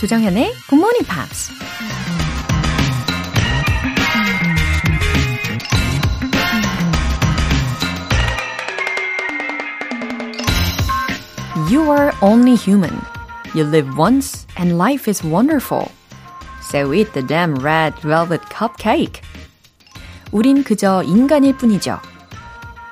조정현의 0.00 0.54
Good 0.70 0.76
Morning 0.76 1.06
Pops. 1.06 1.52
You 11.70 11.82
are 11.92 12.12
only 12.22 12.54
human. 12.54 12.98
You 13.54 13.66
live 13.68 13.94
once 13.98 14.46
and 14.56 14.78
life 14.78 15.06
is 15.06 15.22
wonderful. 15.22 15.90
So 16.62 16.94
eat 16.94 17.12
the 17.12 17.22
damn 17.22 17.56
red 17.56 17.92
velvet 18.00 18.40
cupcake. 18.48 19.20
우린 20.32 20.64
그저 20.64 21.02
인간일 21.02 21.58
뿐이죠. 21.58 22.00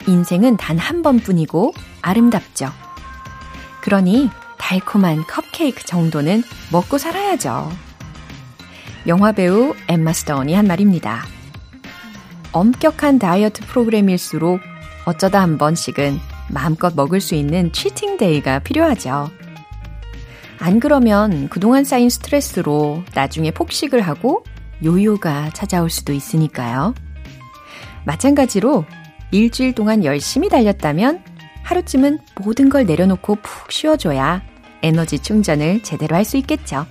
인생은 0.06 0.58
단 0.58 0.76
한 0.76 1.00
번뿐이고 1.00 1.72
아름답죠. 2.02 2.70
그러니 3.80 4.28
달콤한 4.68 5.24
컵케이크 5.26 5.82
정도는 5.82 6.42
먹고 6.70 6.98
살아야죠. 6.98 7.72
영화배우 9.06 9.74
엠마 9.88 10.12
스톤이 10.12 10.52
한 10.52 10.66
말입니다. 10.66 11.24
엄격한 12.52 13.18
다이어트 13.18 13.64
프로그램일수록 13.64 14.60
어쩌다 15.06 15.40
한 15.40 15.56
번씩은 15.56 16.18
마음껏 16.50 16.94
먹을 16.94 17.22
수 17.22 17.34
있는 17.34 17.72
치팅데이가 17.72 18.58
필요하죠. 18.58 19.30
안 20.58 20.80
그러면 20.80 21.48
그동안 21.48 21.84
쌓인 21.84 22.10
스트레스로 22.10 23.04
나중에 23.14 23.50
폭식을 23.50 24.02
하고 24.02 24.44
요요가 24.84 25.48
찾아올 25.54 25.88
수도 25.88 26.12
있으니까요. 26.12 26.94
마찬가지로 28.04 28.84
일주일 29.30 29.74
동안 29.74 30.04
열심히 30.04 30.50
달렸다면 30.50 31.24
하루쯤은 31.62 32.18
모든 32.42 32.68
걸 32.68 32.84
내려놓고 32.84 33.36
푹 33.36 33.72
쉬어줘야 33.72 34.42
에너지 34.82 35.18
충전을 35.18 35.82
제대로 35.82 36.16
할 36.16 36.24
수 36.24 36.36
있겠죠. 36.38 36.86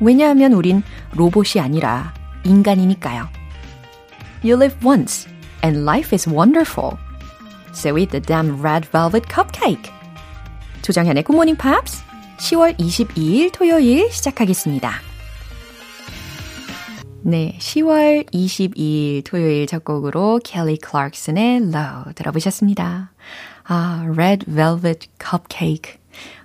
왜냐하면 0.00 0.52
우린 0.52 0.82
로봇이 1.14 1.60
아니라 1.60 2.14
인간이니까요. 2.44 3.28
You 4.44 4.56
live 4.56 4.76
once 4.86 5.28
and 5.64 5.82
life 5.82 6.14
is 6.14 6.28
wonderful. 6.28 6.96
So 7.72 7.98
eat 7.98 8.10
the 8.10 8.20
damn 8.20 8.60
red 8.60 8.88
velvet 8.90 9.26
cupcake. 9.28 9.90
조정현의 10.82 11.24
Morning 11.28 11.60
Pops 11.60 12.02
10월 12.38 12.78
22일 12.78 13.52
토요일 13.52 14.10
시작하겠습니다. 14.10 14.92
네, 17.22 17.56
10월 17.58 18.30
22일 18.32 19.24
토요일 19.24 19.66
첫 19.66 19.84
곡으로 19.84 20.38
켈리 20.44 20.76
클락슨의 20.78 21.56
Low 21.56 22.12
들어보셨습니다. 22.14 23.10
아, 23.64 24.06
Red 24.16 24.46
Velvet 24.46 25.08
Cupcake. 25.18 25.98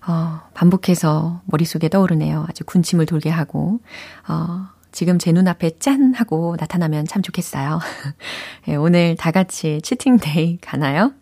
어, 0.08 0.42
반복해서 0.54 1.42
머릿속에 1.46 1.90
떠오르네요. 1.90 2.46
아주 2.50 2.64
군침을 2.64 3.06
돌게 3.06 3.30
하고, 3.30 3.80
어, 4.28 4.68
지금 4.92 5.20
제 5.20 5.32
눈앞에 5.32 5.80
짠! 5.80 6.14
하고 6.14 6.56
나타나면 6.60 7.08
참 7.08 7.22
좋겠어요. 7.22 7.80
예, 8.68 8.76
오늘 8.76 9.16
다 9.16 9.32
같이 9.32 9.80
치팅데이 9.82 10.60
가나요? 10.62 11.14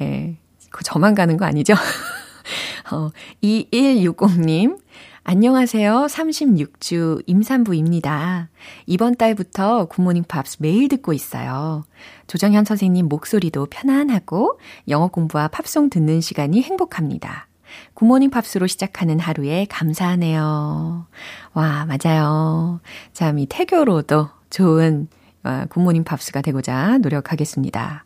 예, 0.00 0.36
그 0.70 0.82
저만 0.82 1.14
가는 1.14 1.36
거 1.36 1.44
아니죠? 1.44 1.74
어, 2.90 3.10
2160님, 3.42 4.78
안녕하세요. 5.24 6.06
36주 6.08 7.22
임산부입니다. 7.26 8.48
이번 8.86 9.14
달부터 9.14 9.84
굿모닝 9.84 10.24
팝스 10.24 10.56
매일 10.58 10.88
듣고 10.88 11.12
있어요. 11.12 11.84
조정현 12.26 12.64
선생님 12.64 13.08
목소리도 13.08 13.66
편안하고 13.66 14.58
영어 14.88 15.06
공부와 15.08 15.46
팝송 15.48 15.90
듣는 15.90 16.20
시간이 16.20 16.62
행복합니다. 16.62 17.46
굿모닝 17.94 18.30
팝스로 18.30 18.66
시작하는 18.66 19.18
하루에 19.18 19.66
감사하네요. 19.68 21.06
와, 21.54 21.86
맞아요. 21.86 22.80
참, 23.12 23.38
이 23.38 23.46
태교로도 23.46 24.28
좋은 24.50 25.08
어, 25.44 25.64
굿모닝 25.68 26.04
팝스가 26.04 26.40
되고자 26.40 26.98
노력하겠습니다. 26.98 28.04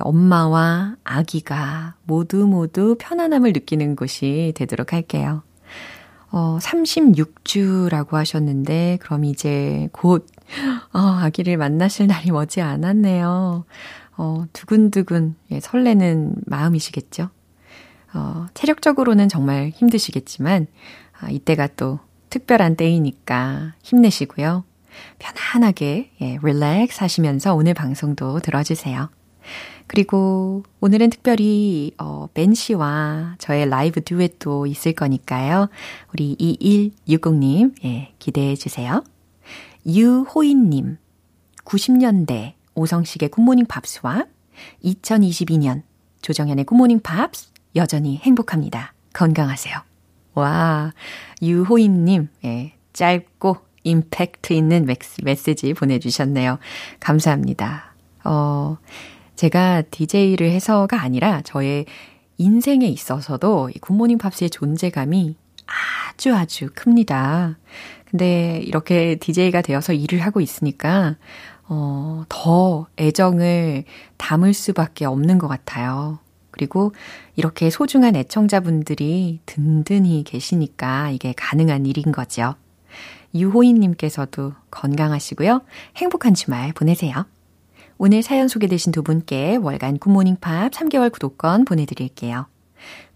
엄마와 0.00 0.96
아기가 1.04 1.94
모두 2.04 2.46
모두 2.46 2.96
편안함을 2.98 3.52
느끼는 3.52 3.96
곳이 3.96 4.52
되도록 4.56 4.92
할게요. 4.92 5.42
어, 6.30 6.58
36주라고 6.60 8.14
하셨는데, 8.14 8.98
그럼 9.00 9.24
이제 9.24 9.88
곧, 9.92 10.26
어, 10.92 10.98
아기를 10.98 11.56
만나실 11.56 12.08
날이 12.08 12.32
머지 12.32 12.60
않았네요. 12.60 13.64
어, 14.16 14.44
두근두근, 14.52 15.36
예, 15.52 15.60
설레는 15.60 16.34
마음이시겠죠? 16.46 17.30
어, 18.14 18.46
체력적으로는 18.54 19.28
정말 19.28 19.70
힘드시겠지만, 19.74 20.66
아, 21.20 21.30
이때가 21.30 21.68
또 21.76 21.98
특별한 22.30 22.76
때이니까 22.76 23.74
힘내시고요. 23.82 24.64
편안하게, 25.18 26.10
예, 26.20 26.38
릴렉스 26.42 27.00
하시면서 27.00 27.54
오늘 27.54 27.74
방송도 27.74 28.40
들어주세요. 28.40 29.10
그리고 29.86 30.62
오늘은 30.80 31.10
특별히 31.10 31.92
어, 31.98 32.28
벤 32.32 32.54
씨와 32.54 33.36
저의 33.38 33.68
라이브 33.68 34.02
듀엣도 34.02 34.66
있을 34.66 34.94
거니까요. 34.94 35.68
우리 36.12 36.36
2160님 36.36 37.84
예, 37.84 38.12
기대해 38.18 38.54
주세요. 38.54 39.04
유호인님 39.86 40.96
90년대 41.64 42.54
오성식의 42.74 43.28
굿모닝 43.28 43.66
팝스와 43.66 44.24
2022년 44.82 45.82
조정현의 46.22 46.64
굿모닝 46.64 47.00
팝스 47.00 47.53
여전히 47.76 48.16
행복합니다. 48.18 48.92
건강하세요. 49.12 49.74
와, 50.34 50.92
유호인님, 51.42 52.28
예, 52.44 52.72
짧고 52.92 53.58
임팩트 53.84 54.52
있는 54.52 54.86
메시지 55.22 55.74
보내주셨네요. 55.74 56.58
감사합니다. 57.00 57.94
어, 58.24 58.78
제가 59.36 59.82
DJ를 59.90 60.50
해서가 60.50 61.00
아니라 61.00 61.42
저의 61.42 61.86
인생에 62.38 62.86
있어서도 62.86 63.70
이 63.74 63.78
굿모닝 63.78 64.18
팝스의 64.18 64.50
존재감이 64.50 65.36
아주 65.66 66.34
아주 66.34 66.68
큽니다. 66.74 67.58
근데 68.10 68.60
이렇게 68.64 69.16
DJ가 69.16 69.62
되어서 69.62 69.92
일을 69.92 70.20
하고 70.20 70.40
있으니까, 70.40 71.16
어, 71.66 72.24
더 72.28 72.86
애정을 72.98 73.84
담을 74.16 74.54
수밖에 74.54 75.04
없는 75.04 75.38
것 75.38 75.48
같아요. 75.48 76.18
그리고 76.54 76.92
이렇게 77.34 77.68
소중한 77.68 78.14
애청자분들이 78.14 79.40
든든히 79.44 80.22
계시니까 80.22 81.10
이게 81.10 81.34
가능한 81.36 81.84
일인 81.84 82.12
거죠. 82.12 82.54
유호인님께서도 83.34 84.52
건강하시고요. 84.70 85.62
행복한 85.96 86.34
주말 86.34 86.72
보내세요. 86.72 87.26
오늘 87.98 88.22
사연 88.22 88.46
소개되신 88.46 88.92
두 88.92 89.02
분께 89.02 89.56
월간 89.56 89.98
굿모닝 89.98 90.36
팝스 90.40 90.70
3개월 90.70 91.10
구독권 91.10 91.64
보내드릴게요. 91.64 92.46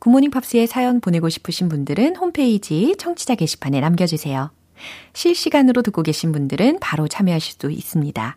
굿모닝 0.01 0.31
팝스에 0.31 0.67
사연 0.67 1.01
보내고 1.01 1.29
싶으신 1.29 1.69
분들은 1.69 2.17
홈페이지 2.17 2.97
청취자 2.99 3.37
게시판에 3.37 3.79
남겨주세요. 3.79 4.51
실시간으로 5.13 5.83
듣고 5.83 6.03
계신 6.03 6.33
분들은 6.33 6.79
바로 6.81 7.07
참여하실 7.07 7.55
수 7.61 7.71
있습니다. 7.71 8.37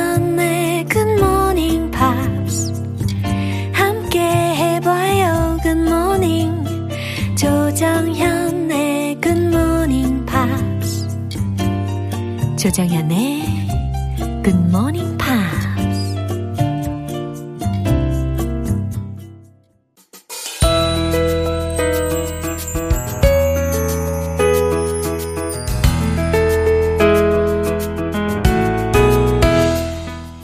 조정현의 12.71 13.41
굿모닝 14.45 15.17
팝스 15.17 15.67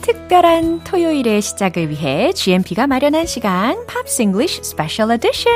특별한 0.02 0.84
토요일의 0.84 1.40
시작을 1.40 1.88
위해 1.88 2.34
GMP가 2.34 2.86
마련한 2.86 3.24
시간 3.24 3.86
Pops 3.86 4.20
English 4.20 4.64
Special 4.64 5.10
Edition 5.12 5.50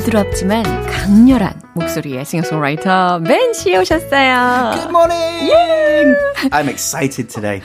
부드럽지만 0.00 0.62
강렬한 0.86 1.52
목소리의 1.74 2.24
싱어송라이터 2.24 3.20
벤씨 3.20 3.76
오셨어요. 3.76 4.72
Good 4.74 4.88
morning! 4.88 5.50
예! 5.52 6.29
I'm 6.50 6.68
excited 6.68 7.28
today. 7.28 7.60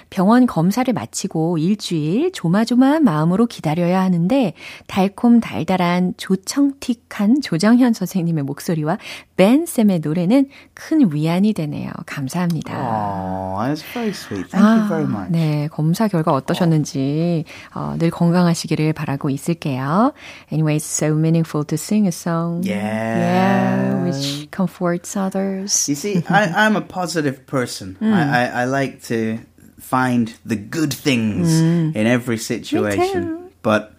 병원 0.10 0.46
검사를 0.48 0.92
마치고 0.94 1.58
일주일 1.58 2.32
조마조마한 2.32 3.04
마음으로 3.04 3.46
기다려야 3.46 4.02
하는데 4.02 4.54
달콤 4.88 5.40
달달한 5.40 6.14
조청틱한 6.18 7.42
조정현 7.42 7.94
선생님의 7.94 8.44
목소리와 8.44 8.98
벤 9.36 9.66
쌤의 9.66 10.00
노래는 10.00 10.50
큰 10.74 11.14
위안이 11.14 11.54
되네요. 11.54 11.92
감사합니다. 12.06 12.74
Oh, 12.74 13.58
that's 13.60 13.84
very 13.94 14.10
sweet. 14.10 14.50
Thank 14.50 14.68
you 14.68 14.88
very 14.88 15.06
much. 15.06 15.32
네, 15.32 15.68
검사 15.70 16.08
결과 16.08 16.34
어떠셨는지 16.34 17.46
어, 17.76 17.96
늘 18.00 18.10
건강하시기를 18.10 18.94
바라고 18.94 19.30
있을게요. 19.30 20.14
Anyway, 20.52 20.78
it's 20.78 20.86
so 20.86 21.14
meaningful 21.14 21.66
to 21.66 21.76
sing 21.76 22.08
a 22.08 22.12
song. 22.12 22.64
Yeah. 22.66 22.78
Yeah, 22.78 24.04
which 24.04 24.50
comforts 24.52 25.16
others. 25.16 25.88
You 25.88 25.96
see, 25.96 26.24
I, 26.30 26.66
I'm 26.66 26.76
a 26.76 26.82
positive 26.82 27.46
person. 27.46 27.98
I, 28.02 28.44
I, 28.44 28.46
I 28.62 28.66
like 28.66 29.04
to 29.04 29.40
find 29.87 30.35
the 30.45 30.57
good 30.57 30.93
things 30.93 31.51
in 31.61 32.07
every 32.07 32.39
situation. 32.39 33.51
But 33.63 33.93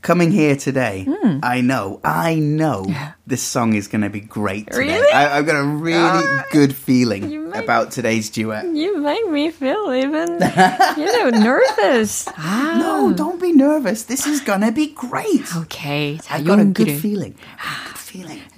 coming 0.00 0.30
here 0.32 0.54
today, 0.56 1.06
I 1.42 1.60
know, 1.60 2.00
I 2.04 2.36
know 2.36 2.86
this 3.26 3.42
song 3.42 3.74
is 3.74 3.88
going 3.88 4.02
to 4.02 4.10
be 4.10 4.20
great 4.20 4.66
today. 4.70 4.94
Really? 4.96 5.12
I, 5.12 5.36
I've 5.38 5.46
got 5.46 5.56
a 5.56 5.64
really 5.66 6.22
good 6.52 6.74
feeling 6.74 7.28
you 7.28 7.40
make- 7.48 7.62
about 7.62 7.90
today's 7.90 8.30
duet. 8.30 8.64
You 8.64 8.98
make 9.02 9.28
me 9.28 9.50
feel 9.50 9.92
even, 9.92 10.38
you 10.96 11.08
know, 11.12 11.30
nervous. 11.30 12.24
아, 12.36 12.78
No, 12.78 13.12
don't 13.12 13.40
be 13.40 13.52
nervous. 13.52 14.04
This 14.04 14.26
is 14.26 14.40
going 14.40 14.60
to 14.62 14.72
be 14.72 14.86
great. 14.94 15.44
오케이. 15.56 16.18
자, 16.22 16.36
I've 16.36 16.46
got 16.46 16.60
a 16.60 16.64
good 16.64 16.88
용기를. 16.88 17.00
feeling. 17.00 17.32
Good 17.34 17.91
feeling. 17.91 17.91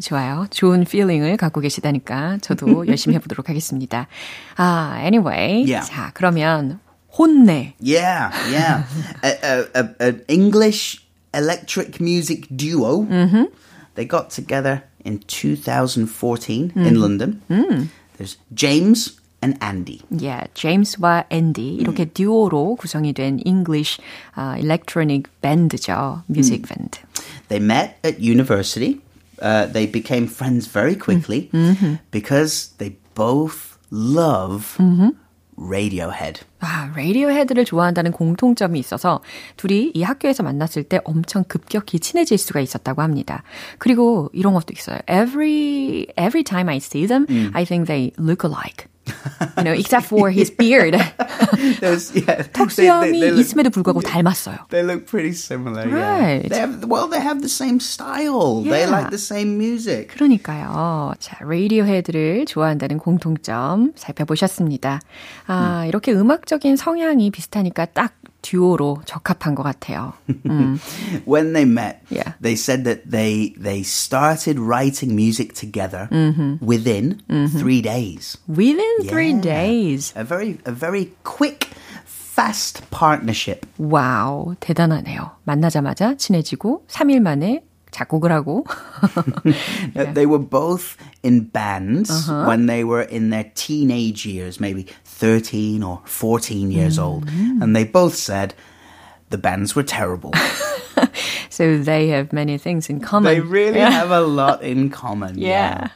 좋아요. 0.01 0.47
좋은 0.51 0.83
feeling을 0.83 1.37
갖고 1.37 1.61
계시다니까 1.61 2.39
저도 2.41 2.87
열심히 2.87 3.15
해보도록 3.17 3.49
하겠습니다. 3.49 4.07
아, 4.57 4.99
anyway. 5.01 5.65
Yeah. 5.65 5.87
자, 5.91 6.11
그러면 6.15 6.81
혼내. 7.19 7.75
Yeah, 7.81 8.31
yeah. 8.51 8.85
a, 9.23 9.31
a, 9.43 9.65
a, 9.75 9.85
an 10.01 10.25
English 10.29 11.03
electric 11.35 12.01
music 12.01 12.49
duo. 12.55 13.07
They 13.95 14.07
got 14.07 14.31
together 14.31 14.85
in 15.05 15.21
2014 15.27 16.73
in 16.77 17.01
London. 17.01 17.43
There's 18.17 18.37
James 18.55 19.17
and 19.43 19.57
Andy. 19.61 20.01
Yeah, 20.11 20.47
제임스와 20.55 21.25
앤디 21.31 21.77
이렇게 21.81 22.05
듀오로 22.05 22.77
구성이 22.77 23.13
된 23.13 23.41
English 23.45 23.99
아, 24.35 24.57
electronic 24.59 25.31
band죠. 25.43 26.23
music 26.29 26.69
band. 26.69 27.01
They 27.49 27.63
met 27.63 27.97
at 28.05 28.21
university. 28.21 29.01
Uh, 29.41 29.67
they 29.73 29.87
became 29.87 30.27
friends 30.27 30.67
very 30.67 30.95
quickly 30.95 31.51
because 32.11 32.75
they 32.77 32.97
both 33.15 33.79
love 33.91 34.77
Radiohead. 35.61 36.41
아, 36.61 36.91
레이디오헤드를 36.97 37.65
좋아한다는 37.65 38.13
공통점이 38.13 38.79
있어서 38.79 39.23
둘이 39.57 39.91
이 39.95 40.03
학교에서 40.03 40.43
만났을 40.43 40.85
때 40.85 41.01
엄청 41.05 41.45
급격히 41.45 42.01
친해질 42.01 42.39
수가 42.39 42.61
있었다고 42.61 43.03
합니다. 43.03 43.43
그리고 43.79 44.31
이런 44.33 44.55
것도 44.55 44.73
있어요. 44.73 44.99
Every 45.09 46.07
every 46.19 46.45
time 46.45 46.69
I 46.69 46.77
see 46.77 47.07
them, 47.07 47.27
I 47.55 47.65
think 47.65 47.87
they 47.87 48.13
look 48.19 48.45
alike. 48.45 48.87
You 49.58 49.64
know, 49.64 49.72
except 49.74 50.08
for 50.08 50.30
his 50.32 50.50
beard. 50.50 50.96
There's, 51.80 52.12
yeah, 52.16 52.42
턱수염이 52.54 53.20
look, 53.22 53.40
있음에도 53.40 53.70
불구하고 53.70 54.02
닮았어요. 54.02 54.68
they 54.70 54.82
look 54.84 55.06
pretty 55.06 55.32
similar. 55.34 55.88
Right. 55.88 56.42
Yeah. 56.44 56.50
They 56.50 56.60
have, 56.60 56.86
well, 56.86 57.08
they 57.08 57.22
have 57.22 57.42
the 57.42 57.50
same 57.50 57.80
style. 57.80 58.62
They 58.64 58.82
Yeah. 58.86 58.90
like 58.92 59.10
the 59.12 59.22
same 59.22 59.58
music. 59.58 60.10
그러니까요. 60.16 61.14
자, 61.20 61.38
레이디오헤드를 61.46 62.46
좋아한다는 62.46 62.98
공통점 62.98 63.94
살펴보셨습니다. 63.96 65.00
아, 65.48 65.86
이렇게 65.88 66.12
음악적인 66.12 66.76
성향이 66.76 67.30
비슷하니까 67.32 67.86
딱 67.86 68.14
듀오로 68.45 69.03
적합한 69.05 69.55
것 69.55 69.63
같아요. 69.63 70.15
음. 70.47 70.79
when 71.27 71.53
they 71.53 71.65
met, 71.65 72.01
Yeah. 72.11 72.33
they 72.41 72.55
said 72.57 72.85
that 72.85 73.11
they 73.11 73.53
they 73.61 73.81
started 73.83 74.59
writing 74.59 75.15
music 75.15 75.55
together 75.55 76.09
within 76.61 77.21
three 77.59 77.83
days. 77.83 78.39
Within 78.49 79.05
three 79.09 79.33
Yeah. 79.37 79.41
days. 79.43 80.13
A 80.17 80.25
very 80.25 80.59
a 80.65 80.73
very 80.73 81.13
quick, 81.23 81.69
fast 82.07 82.83
partnership. 82.91 83.67
와우, 83.79 84.55
대단하네요. 84.61 85.33
만나자마자 85.45 86.17
친해지고 86.17 86.85
3일 86.89 87.21
만에 87.21 87.63
작곡을 87.91 88.33
하고 88.33 88.65
Uh, 89.97 90.13
They 90.15 90.25
were 90.27 90.39
both 90.39 90.97
in 91.25 91.51
bands 91.53 92.29
when 92.47 92.67
they 92.67 92.85
were 92.85 93.03
in 93.03 93.31
their 93.31 93.51
teenage 93.55 94.25
years, 94.25 94.61
maybe 94.61 94.87
13 95.15 95.83
or 95.83 96.01
14 96.05 96.71
years 96.71 96.99
old. 96.99 97.29
And 97.29 97.75
they 97.77 97.85
both 97.85 98.15
said 98.15 98.55
the 99.31 99.39
bands 99.39 99.77
were 99.77 99.83
terrible. 99.85 100.33
so 101.51 101.79
they 101.79 102.09
have 102.09 102.33
many 102.33 102.59
things 102.59 102.89
in 102.91 103.01
common. 103.01 103.33
they 103.33 103.41
really 103.41 103.79
have 103.81 104.11
a 104.11 104.21
lot 104.21 104.63
in 104.63 104.91
common. 104.91 105.39
Yeah. 105.39 105.89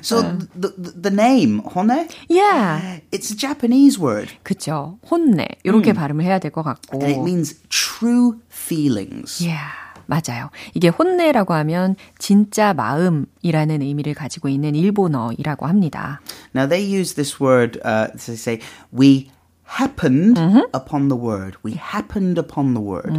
So 0.00 0.22
the, 0.56 0.68
the, 0.78 0.90
the 0.92 1.10
name, 1.10 1.60
Hone, 1.60 2.08
Yeah. 2.28 3.00
it's 3.12 3.30
a 3.30 3.36
Japanese 3.36 3.98
word. 3.98 4.32
그쵸. 4.42 4.98
혼내. 5.10 5.46
이렇게 5.64 5.92
발음을 5.92 6.24
해야 6.24 6.38
될 6.38 6.50
것 6.50 6.62
같고. 6.62 7.02
And 7.02 7.12
it 7.12 7.20
means 7.20 7.54
true 7.68 8.40
feelings. 8.48 9.40
Yeah. 9.40 9.70
맞아요. 10.06 10.50
이게 10.74 10.88
혼내라고 10.88 11.54
하면 11.54 11.96
진짜 12.18 12.74
마음이라는 12.74 13.82
의미를 13.82 14.14
가지고 14.14 14.48
있는 14.48 14.74
일본어이라고 14.74 15.66
합니다. 15.66 16.20
Now 16.54 16.68
they 16.68 16.84
use 16.84 17.14
this 17.14 17.40
word 17.40 17.78
uh, 17.84 18.08
to 18.18 18.34
say 18.34 18.60
we 18.92 19.30
happened 19.78 20.38
upon 20.74 21.08
the 21.08 21.16
word. 21.16 21.56
We 21.62 21.74
happened 21.74 22.38
upon 22.38 22.74
the 22.74 22.82
word. 22.82 23.16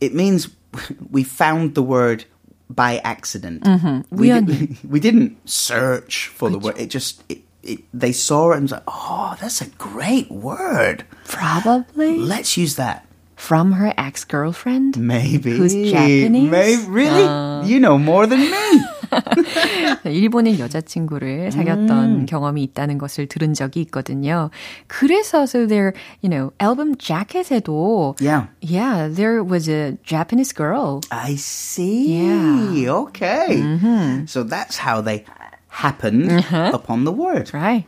It 0.00 0.14
means 0.14 0.50
we 1.10 1.22
found 1.24 1.74
the 1.74 1.82
word 1.82 2.24
by 2.68 3.00
accident. 3.04 3.62
We, 4.10 4.28
우연히. 4.28 4.46
didn't, 4.46 4.90
we 4.90 5.00
didn't 5.00 5.36
search 5.48 6.28
for 6.28 6.50
the 6.50 6.58
word. 6.58 6.76
It 6.78 6.90
just 6.90 7.22
it, 7.30 7.40
it, 7.62 7.80
they 7.94 8.12
saw 8.12 8.52
it 8.52 8.56
and 8.56 8.64
was 8.64 8.72
like, 8.72 8.82
oh, 8.86 9.36
that's 9.40 9.62
a 9.62 9.70
great 9.78 10.30
word. 10.30 11.04
Probably 11.26 12.18
Let's 12.18 12.56
use 12.58 12.76
that. 12.76 13.06
from 13.40 13.72
her 13.72 13.92
ex-girlfriend. 13.98 14.96
Maybe. 14.98 15.56
Who's 15.58 15.74
Japanese? 15.74 16.50
May- 16.50 16.76
really? 16.88 17.68
you 17.68 17.78
know 17.80 17.98
more 17.98 18.26
than 18.26 18.40
me. 18.40 18.80
일본인 20.04 20.58
여자친구를 20.58 21.52
사귀었던 21.52 22.26
경험이 22.26 22.62
있다는 22.64 22.98
것을 22.98 23.26
들은 23.28 23.54
적이 23.54 23.82
있거든요. 23.82 24.50
그래서 24.88 25.46
so 25.46 25.66
their, 25.66 25.92
you 26.22 26.28
know, 26.30 26.52
album 26.60 26.96
jacket에도 26.96 28.16
Yeah. 28.20 28.46
yeah, 28.60 29.08
there 29.08 29.42
was 29.44 29.68
a 29.68 29.96
Japanese 30.04 30.52
girl. 30.52 31.02
I 31.10 31.36
see. 31.36 32.18
Yeah. 32.24 32.90
Okay. 33.06 34.24
So 34.26 34.42
that's 34.42 34.76
how 34.76 35.00
they 35.00 35.24
happened 35.68 36.30
upon 36.50 37.04
the 37.04 37.12
word. 37.12 37.52
Right. 37.52 37.84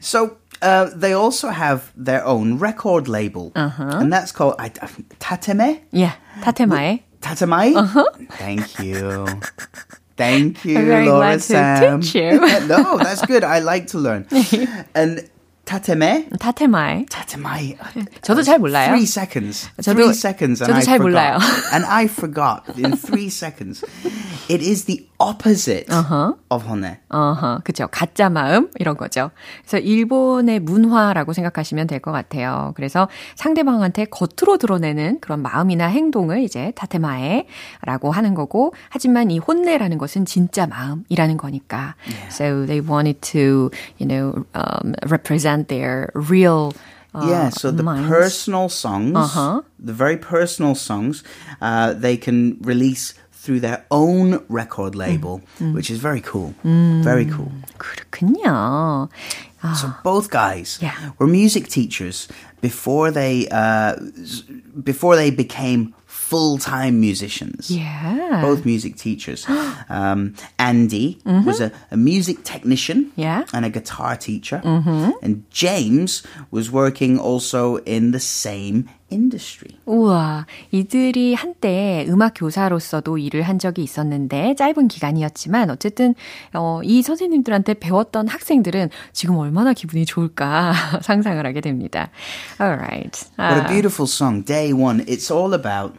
So 0.00 0.36
uh, 0.62 0.90
they 0.94 1.12
also 1.12 1.48
have 1.50 1.92
their 1.96 2.24
own 2.24 2.58
record 2.58 3.08
label, 3.08 3.52
and 3.54 4.12
that's 4.12 4.32
called 4.32 4.54
I, 4.58 4.68
Tateme. 4.70 5.80
Yeah. 5.90 6.14
타테마의 6.42 7.02
Tatamai. 7.20 7.74
Thank 8.38 8.78
you. 8.80 9.26
Thank 10.16 10.64
you, 10.64 10.78
I'm 10.78 10.86
very 10.86 11.06
Laura 11.06 11.18
glad 11.20 11.34
to 11.34 11.40
Sam. 11.40 12.00
teach 12.00 12.14
you. 12.14 12.38
no, 12.68 12.98
that's 12.98 13.22
good. 13.26 13.44
I 13.44 13.60
like 13.60 13.88
to 13.88 13.98
learn. 13.98 14.26
and 14.94 15.28
Tateme. 15.64 16.28
타테마의 16.38 17.06
Tatamai. 17.06 17.76
저도 18.22 18.42
잘 18.42 18.58
몰라요. 18.58 18.88
Three 18.90 19.06
seconds. 19.06 19.68
저도- 19.80 19.94
three 19.94 20.12
seconds, 20.12 20.60
and 20.60 20.72
저도 20.72 20.76
I 20.76 20.82
잘 20.84 20.98
forgot. 20.98 21.40
몰라요. 21.40 21.72
and 21.72 21.84
I 21.86 22.06
forgot 22.08 22.76
in 22.76 22.96
three 22.96 23.28
seconds. 23.30 23.82
It 24.48 24.60
is 24.60 24.84
the 24.84 25.06
opposite 25.19 25.85
of 26.49 26.65
혼내. 26.67 26.99
어허, 27.09 27.61
그죠. 27.63 27.87
가짜 27.89 28.29
마음 28.29 28.69
이런 28.79 28.95
거죠. 28.97 29.31
그래서 29.63 29.79
일본의 29.79 30.59
문화라고 30.59 31.33
생각하시면 31.33 31.87
될 31.87 31.99
것 31.99 32.11
같아요. 32.11 32.73
그래서 32.75 33.07
상대방한테 33.35 34.05
겉으로 34.05 34.57
드러내는 34.57 35.19
그런 35.19 35.41
마음이나 35.41 35.87
행동을 35.87 36.43
이제 36.43 36.71
타테마에 36.75 37.47
라고 37.81 38.11
하는 38.11 38.35
거고, 38.35 38.73
하지만 38.89 39.31
이 39.31 39.39
혼내라는 39.39 39.97
것은 39.97 40.25
진짜 40.25 40.67
마음이라는 40.67 41.37
거니까. 41.37 41.95
Yeah. 42.05 42.27
So 42.29 42.65
they 42.67 42.79
wanted 42.79 43.21
to, 43.33 43.71
you 43.97 44.05
know, 44.07 44.45
um, 44.53 44.93
represent 45.09 45.67
their 45.69 46.09
real 46.13 46.73
uh, 47.15 47.25
yeah, 47.27 47.49
so 47.49 47.71
the 47.71 47.81
minds. 47.83 48.07
personal 48.07 48.69
songs, 48.69 49.15
Uh-huh. 49.17 49.61
the 49.79 49.93
very 49.93 50.17
personal 50.17 50.75
songs, 50.75 51.23
uh, 51.61 51.93
they 51.93 52.15
can 52.17 52.57
release 52.61 53.15
through 53.46 53.60
their 53.60 53.84
own 53.90 54.42
record 54.48 54.94
label, 54.94 55.40
which 55.60 55.90
is 55.90 55.98
very 55.98 56.20
cool. 56.20 56.54
Very 56.64 57.26
cool. 57.26 57.52
그렇군요. 57.78 59.08
So 59.78 59.94
both 60.02 60.30
guys 60.30 60.78
Yeah. 60.82 60.94
were 61.18 61.26
music 61.28 61.68
teachers 61.68 62.26
before 62.60 63.10
they 63.12 63.46
uh, 63.50 63.94
s- 64.20 64.42
before 64.82 65.14
they 65.14 65.30
became 65.30 65.94
full 66.06 66.58
time 66.58 66.98
musicians. 66.98 67.70
Yeah. 67.70 68.40
Both 68.42 68.64
music 68.64 68.96
teachers. 68.96 69.46
um, 69.88 70.34
Andy 70.58 71.18
was 71.24 71.60
a, 71.60 71.70
a 71.92 71.96
music 71.96 72.42
technician 72.42 73.12
Yeah. 73.14 73.44
and 73.52 73.64
a 73.64 73.70
guitar 73.70 74.16
teacher. 74.16 74.60
And 75.22 75.44
James 75.50 76.22
was 76.50 76.70
working 76.72 77.18
also 77.18 77.76
in 77.86 78.10
the 78.10 78.20
same 78.20 78.88
industry. 79.11 79.77
우와, 79.85 80.45
이들이 80.71 81.33
한때 81.33 82.05
음악 82.09 82.33
교사로서도 82.35 83.17
일을 83.17 83.41
한 83.43 83.59
적이 83.59 83.83
있었는데 83.83 84.55
짧은 84.55 84.87
기간이었지만 84.87 85.69
어쨌든 85.69 86.15
어, 86.53 86.81
이 86.83 87.01
선생님들한테 87.01 87.75
배웠던 87.75 88.27
학생들은 88.27 88.89
지금 89.13 89.37
얼마나 89.37 89.73
기분이 89.73 90.05
좋을까 90.05 90.73
상상을 91.01 91.45
하게 91.45 91.61
됩니다. 91.61 92.09
Alright. 92.59 93.29
What 93.39 93.59
a 93.59 93.63
아, 93.63 93.67
beautiful 93.67 94.07
song. 94.07 94.43
Day 94.45 94.73
one. 94.73 95.05
It's 95.07 95.31
all 95.31 95.53
about 95.53 95.93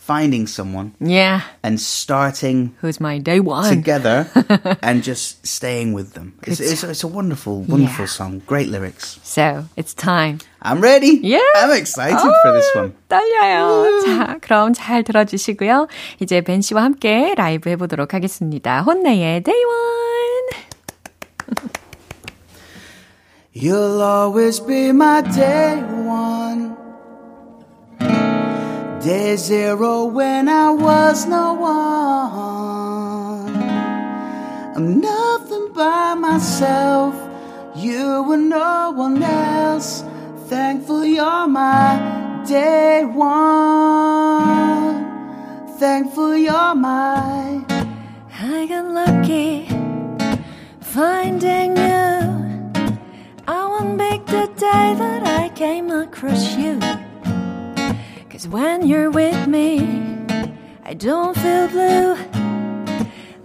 finding 0.00 0.46
someone 0.46 0.92
yeah. 1.00 1.40
and 1.62 1.80
starting 1.80 2.74
Who's 2.80 3.00
my 3.00 3.18
day 3.18 3.40
one? 3.40 3.68
together 3.68 4.28
and 4.82 5.02
just 5.02 5.44
staying 5.46 5.92
with 5.94 6.14
them. 6.14 6.34
It's, 6.46 6.60
it's, 6.60 6.84
it's 6.84 7.02
a 7.04 7.08
wonderful, 7.08 7.62
wonderful 7.62 8.04
Yeah. 8.04 8.16
song. 8.18 8.42
Great 8.46 8.68
lyrics. 8.68 9.18
So, 9.24 9.64
it's 9.76 9.94
time. 9.94 10.38
I'm 10.62 10.80
ready. 10.80 11.18
Yeah. 11.22 11.40
I'm 11.56 11.72
excited 11.72 12.18
for 12.42 12.52
this 12.52 12.70
one. 12.74 12.94
떨려요. 13.08 14.02
자, 14.04 14.38
그럼 14.40 14.72
잘 14.74 15.02
들어주시고요. 15.02 15.88
이제 16.20 16.40
벤 16.40 16.60
씨와 16.60 16.82
함께 16.84 17.34
라이브 17.36 17.70
해보도록 17.70 18.14
하겠습니다. 18.14 18.82
혼내의 18.82 19.42
Day 19.42 19.64
One. 19.64 20.62
You'll 23.52 24.02
always 24.02 24.60
be 24.60 24.90
my 24.90 25.22
day 25.22 25.80
one. 26.06 26.76
Day 29.03 29.35
zero 29.35 30.05
when 30.05 30.47
I 30.47 30.69
was 30.69 31.25
no 31.25 31.53
one. 31.53 32.31
I'm 34.75 35.01
nothing 35.01 35.73
by 35.73 36.13
myself. 36.13 37.15
You 37.75 38.31
and 38.31 38.49
no 38.49 38.91
one 38.95 39.23
else. 39.23 40.03
Thankful 40.45 41.03
you're 41.03 41.47
my 41.47 42.43
day 42.47 43.03
one. 43.03 44.35
Thankful 45.79 46.37
you're 46.37 46.75
my. 46.75 47.65
I 48.39 48.67
got 48.67 48.85
lucky 48.85 49.67
finding 50.79 51.75
you. 51.75 52.91
I 53.47 53.65
won't 53.65 53.95
make 53.95 54.27
the 54.27 54.45
day 54.57 54.93
that 54.93 55.25
I 55.25 55.49
came 55.49 55.89
across 55.89 56.55
you. 56.55 56.79
Cause 58.41 58.49
when 58.49 58.87
you're 58.87 59.11
with 59.11 59.47
me, 59.47 59.81
I 60.83 60.95
don't 60.95 61.37
feel 61.37 61.67
blue. 61.67 62.15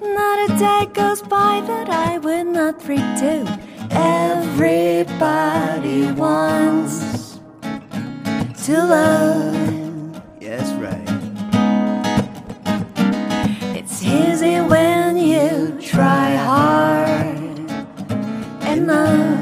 Not 0.01 0.51
a 0.51 0.57
day 0.59 0.87
goes 0.95 1.21
by 1.21 1.61
that 1.67 1.91
I 1.91 2.17
would 2.17 2.47
not 2.47 2.81
redo. 2.81 3.47
Everybody 3.91 4.51
wants 6.13 7.41
to 8.65 8.73
love. 8.73 10.23
Yes, 10.41 10.73
right. 10.81 11.11
It's 13.77 14.03
easy 14.03 14.63
when 14.63 15.19
you 15.19 15.79
try 15.79 16.37
hard 16.37 17.59
enough. 18.67 19.36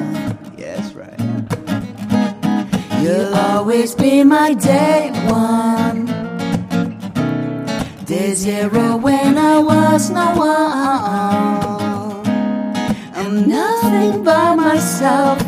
You'll 3.05 3.35
always 3.35 3.95
be 3.95 4.25
my 4.25 4.55
day 4.55 5.11
one. 5.29 6.07
Day 8.07 8.33
zero 8.33 8.97
when 8.97 9.37
I 9.37 9.59
was 9.59 10.09
no 10.09 10.33
one. 10.33 12.27
I'm 13.15 13.47
nothing 13.47 14.25
by 14.25 14.55
myself. 14.55 15.39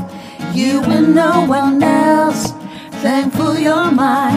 You 0.52 0.82
and 0.82 1.14
no 1.14 1.46
one 1.46 1.82
else. 1.82 2.52
Thankful 3.00 3.56
you're 3.56 3.90
my 3.90 4.32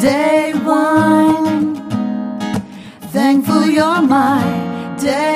day 0.00 0.52
one. 0.54 1.76
Thankful 3.14 3.66
you're 3.66 4.02
my 4.02 4.42
day 4.98 5.35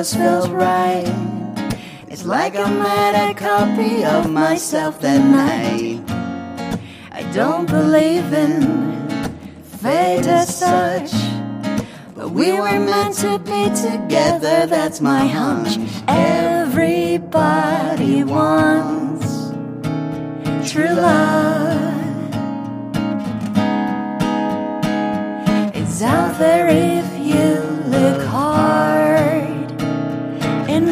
just 0.00 0.16
felt 0.16 0.48
right. 0.48 1.12
It's 2.08 2.24
like 2.24 2.56
I 2.56 2.72
met 2.72 3.14
a 3.30 3.34
copy 3.34 4.02
of 4.02 4.30
myself 4.30 4.98
that 5.02 5.22
night. 5.22 6.00
I 7.12 7.22
don't 7.34 7.66
believe 7.68 8.32
in 8.32 9.06
fate 9.62 10.26
as 10.26 10.56
such, 10.56 11.12
but 12.14 12.30
we 12.30 12.50
were 12.50 12.80
meant 12.80 13.16
to 13.16 13.38
be 13.40 13.68
together, 13.88 14.64
that's 14.66 15.02
my 15.02 15.26
hunch. 15.26 15.76
Everybody 16.08 17.44
wants 18.24 19.50
true 20.72 20.94
love. 20.94 21.92
It's 25.74 26.00
out 26.00 26.38
there 26.38 26.68
if 26.68 27.06
you 27.18 27.60
look 27.90 28.29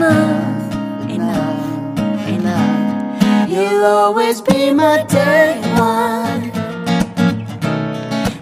enough, 0.09 1.11
enough, 1.11 2.29
enough. 2.29 3.51
You'll 3.51 3.85
always 3.85 4.41
be 4.41 4.73
my 4.73 5.05
day 5.05 5.61
one. 5.79 6.51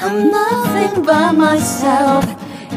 I'm 0.00 0.30
nothing 0.30 1.02
by 1.02 1.32
myself, 1.32 2.24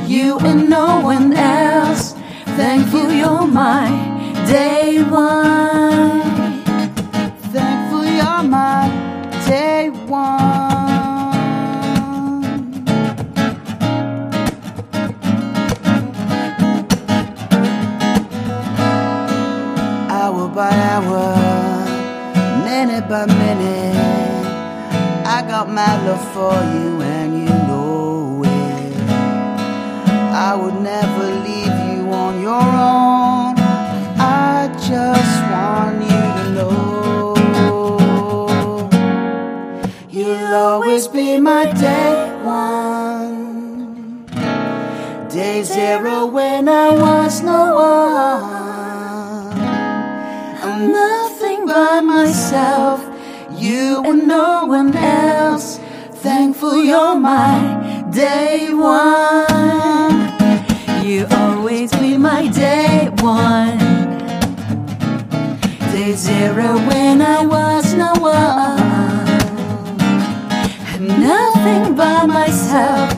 you 0.07 0.37
and 0.39 0.69
no 0.69 0.99
one 1.01 1.33
else. 1.33 2.13
Thankful 2.57 3.11
you're 3.11 3.47
my 3.47 3.87
day 4.45 5.01
one. 5.03 5.70
By 20.53 20.69
hour, 20.69 21.35
minute 22.65 23.07
by 23.07 23.25
minute, 23.25 24.45
I 25.25 25.45
got 25.47 25.69
my 25.69 25.95
love 26.05 26.21
for 26.33 26.53
you 26.73 27.01
and 27.01 27.39
you 27.39 27.49
know 27.67 28.43
it. 28.43 28.97
I 30.33 30.55
would 30.55 30.81
never 30.81 31.25
leave 31.47 31.77
you 31.89 32.11
on 32.11 32.41
your 32.41 32.51
own. 32.51 33.55
I 34.19 34.67
just 34.89 35.41
want 35.51 36.01
you 36.01 36.09
to 36.09 36.45
know 36.55 37.35
you'll 40.09 40.53
always 40.53 41.07
be 41.07 41.39
my 41.39 41.71
day 41.71 42.35
one. 42.43 44.25
Day 45.29 45.63
zero 45.63 46.25
when 46.25 46.67
I 46.67 46.89
was 46.89 47.41
no 47.41 47.75
one. 47.75 48.70
Nothing 50.89 51.67
by 51.67 51.99
myself, 52.01 53.05
you 53.51 54.01
and 54.03 54.27
no 54.27 54.65
one 54.65 54.95
else. 54.95 55.79
Thankful 56.23 56.83
you're 56.83 57.15
my 57.15 58.03
day 58.11 58.73
one. 58.73 60.31
you 61.05 61.27
always 61.29 61.91
be 61.91 62.17
my 62.17 62.47
day 62.47 63.09
one. 63.19 63.77
Day 65.91 66.13
zero 66.13 66.77
when 66.87 67.21
I 67.21 67.45
was 67.45 67.93
no 67.93 68.13
one. 68.17 69.21
Nothing 71.19 71.95
by 71.95 72.25
myself, 72.25 73.13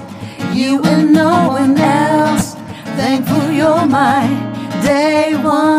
you 0.53 0.81
and 0.83 1.13
no 1.13 1.47
one 1.47 1.77
else. 1.77 2.55
Thankful 2.97 3.51
you're 3.51 3.85
my 3.85 4.27
day 4.83 5.33
one. 5.35 5.72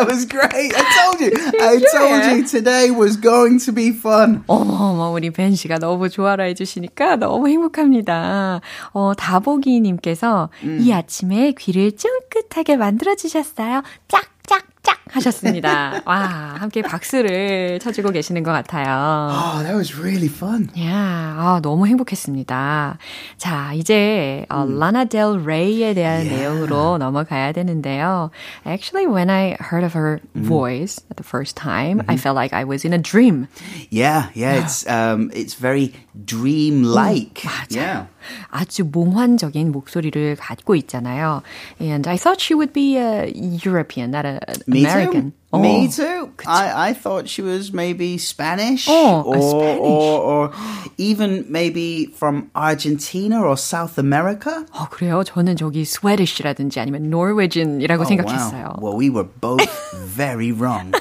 That 0.00 0.08
was 0.08 0.24
great. 0.24 0.72
I 0.74 0.84
told 0.96 1.20
you. 1.20 1.30
I 1.60 1.76
told 1.92 2.24
you 2.32 2.46
today 2.46 2.90
was 2.90 3.20
going 3.20 3.58
to 3.66 3.72
be 3.72 3.90
fun. 3.90 4.42
어머, 4.46 4.72
어머, 4.72 5.10
우리 5.10 5.28
벤 5.30 5.54
씨가 5.54 5.78
너무 5.78 6.08
좋아라 6.08 6.44
해주시니까 6.44 7.16
너무 7.16 7.48
행복합니다. 7.48 8.62
어, 8.94 9.12
다보기님께서 9.14 10.48
이 10.80 10.90
아침에 10.90 11.52
귀를 11.52 11.92
쫑긋하게 11.92 12.76
만들어 12.76 13.14
주셨어요. 13.14 13.82
짝짝 14.08 14.64
짝 14.82 14.98
하셨습니다. 15.10 16.02
와, 16.06 16.56
함께 16.58 16.82
박수를 16.82 17.80
쳐주고 17.80 18.10
계시는 18.12 18.42
것 18.44 18.52
같아요. 18.52 19.30
Oh, 19.32 19.62
that 19.62 19.74
was 19.76 19.96
really 19.98 20.28
fun. 20.28 20.68
야, 20.78 21.34
아, 21.36 21.60
너무 21.62 21.86
행복했습니다. 21.86 22.98
자, 23.36 23.72
이제 23.74 24.46
어, 24.48 24.64
라나 24.66 25.04
델 25.06 25.44
레이에 25.44 25.94
대한 25.94 26.20
Yeah. 26.20 26.30
내용으로 26.30 26.98
넘어가야 26.98 27.52
되는데요. 27.52 28.30
Actually, 28.66 29.06
when 29.06 29.30
I 29.30 29.56
heard 29.60 29.84
of 29.84 29.94
her 29.94 30.20
voice 30.34 31.02
at 31.10 31.16
the 31.16 31.24
first 31.26 31.56
time, 31.56 32.02
I 32.06 32.16
felt 32.16 32.36
like 32.36 32.52
I 32.54 32.64
was 32.64 32.84
in 32.84 32.92
a 32.92 32.98
dream. 32.98 33.48
Yeah, 33.90 34.30
yeah, 34.34 34.62
it's 34.62 34.86
um 34.86 35.30
it's 35.34 35.54
very 35.54 35.92
dream-like. 36.14 37.42
Yeah. 37.70 38.06
아주 38.50 38.84
몽환적인 38.84 39.72
목소리를 39.72 40.36
갖고 40.36 40.74
있잖아요. 40.76 41.42
And 41.80 42.06
I 42.08 42.16
thought 42.16 42.40
she 42.40 42.54
would 42.54 42.72
be 42.72 42.96
a 42.96 43.32
European, 43.64 44.10
not 44.10 44.26
an 44.26 44.40
Me 44.69 44.85
American. 44.85 45.31
too. 45.51 45.59
Me 45.59 45.87
어, 45.87 45.95
too. 45.95 46.29
I, 46.45 46.89
I 46.89 46.93
thought 46.93 47.29
she 47.29 47.41
was 47.41 47.71
maybe 47.71 48.17
Spanish, 48.17 48.87
Oh, 48.89 49.23
or, 49.23 49.35
a 49.37 49.41
Spanish. 49.41 49.79
or 49.79 50.19
or 50.21 50.51
even 50.97 51.45
maybe 51.49 52.07
from 52.07 52.51
Argentina 52.55 53.41
or 53.41 53.55
South 53.57 53.97
America. 53.97 54.65
어, 54.73 54.89
그래요? 54.89 55.23
저는 55.23 55.55
저기 55.55 55.85
스웨디시라든지 55.85 56.79
아니면 56.79 57.09
노르웨진이라고 57.09 58.01
Oh, 58.03 58.05
생각했어요. 58.09 58.75
Wow. 58.75 58.79
Well, 58.81 58.97
we 58.97 59.09
were 59.09 59.23
both 59.39 59.63
very 59.95 60.51
wrong. 60.51 60.93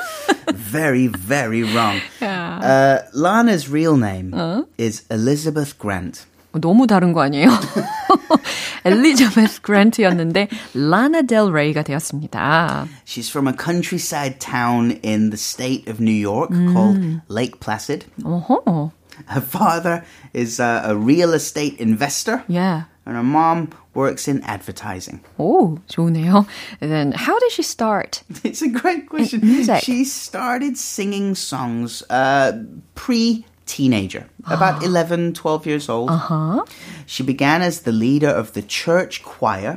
very, 0.55 1.07
very 1.09 1.63
wrong. 1.65 2.01
Yeah. 2.21 2.59
Uh, 2.63 2.99
Lana's 3.13 3.69
real 3.69 3.97
name 3.97 4.35
is 4.79 5.03
Elizabeth 5.11 5.79
Grant. 5.79 6.27
너무 6.53 6.87
다른 6.87 7.13
거 7.13 7.21
아니에요? 7.23 7.49
엘리자베스 8.85 9.63
그랜트였는데 9.63 10.49
라나 10.75 11.23
델 11.23 11.53
레이가 11.53 11.83
되었습니다. 11.83 12.87
She's 13.07 13.29
from 13.31 13.49
a 13.49 13.55
countryside 13.57 14.39
town 14.39 14.99
in 15.05 15.31
the 15.31 15.39
state 15.39 15.89
of 15.91 16.01
New 16.01 16.15
York 16.15 16.51
called 16.73 17.21
Lake 17.29 17.61
Placid. 17.61 18.07
어허. 18.23 18.91
Her 19.27 19.41
father 19.41 20.05
is 20.33 20.59
a, 20.61 20.83
a 20.87 20.97
real 20.97 21.35
estate 21.35 21.79
investor, 21.81 22.43
Yeah. 22.49 22.85
and 23.07 23.15
her 23.17 23.23
mom 23.23 23.71
works 23.95 24.27
in 24.27 24.43
advertising. 24.43 25.21
오, 25.39 25.79
좋네요. 25.89 26.47
And 26.81 26.91
then 26.91 27.13
how 27.13 27.39
did 27.39 27.53
she 27.53 27.63
start? 27.63 28.25
It's 28.43 28.61
a 28.61 28.69
great 28.69 29.09
question. 29.09 29.41
music. 29.43 29.83
She 29.85 30.05
started 30.05 30.77
singing 30.77 31.37
songs 31.37 32.03
uh, 32.11 32.59
pre 32.97 33.47
teenager, 33.70 34.26
about 34.48 34.84
11, 34.84 35.34
12 35.34 35.66
years 35.68 35.90
old. 35.90 36.10
Uh-huh. 36.10 36.66
She 37.06 37.24
began 37.24 37.62
as 37.62 37.82
the 37.82 37.92
leader 37.92 38.30
of 38.30 38.54
the 38.54 38.62
church 38.62 39.24
choir 39.24 39.76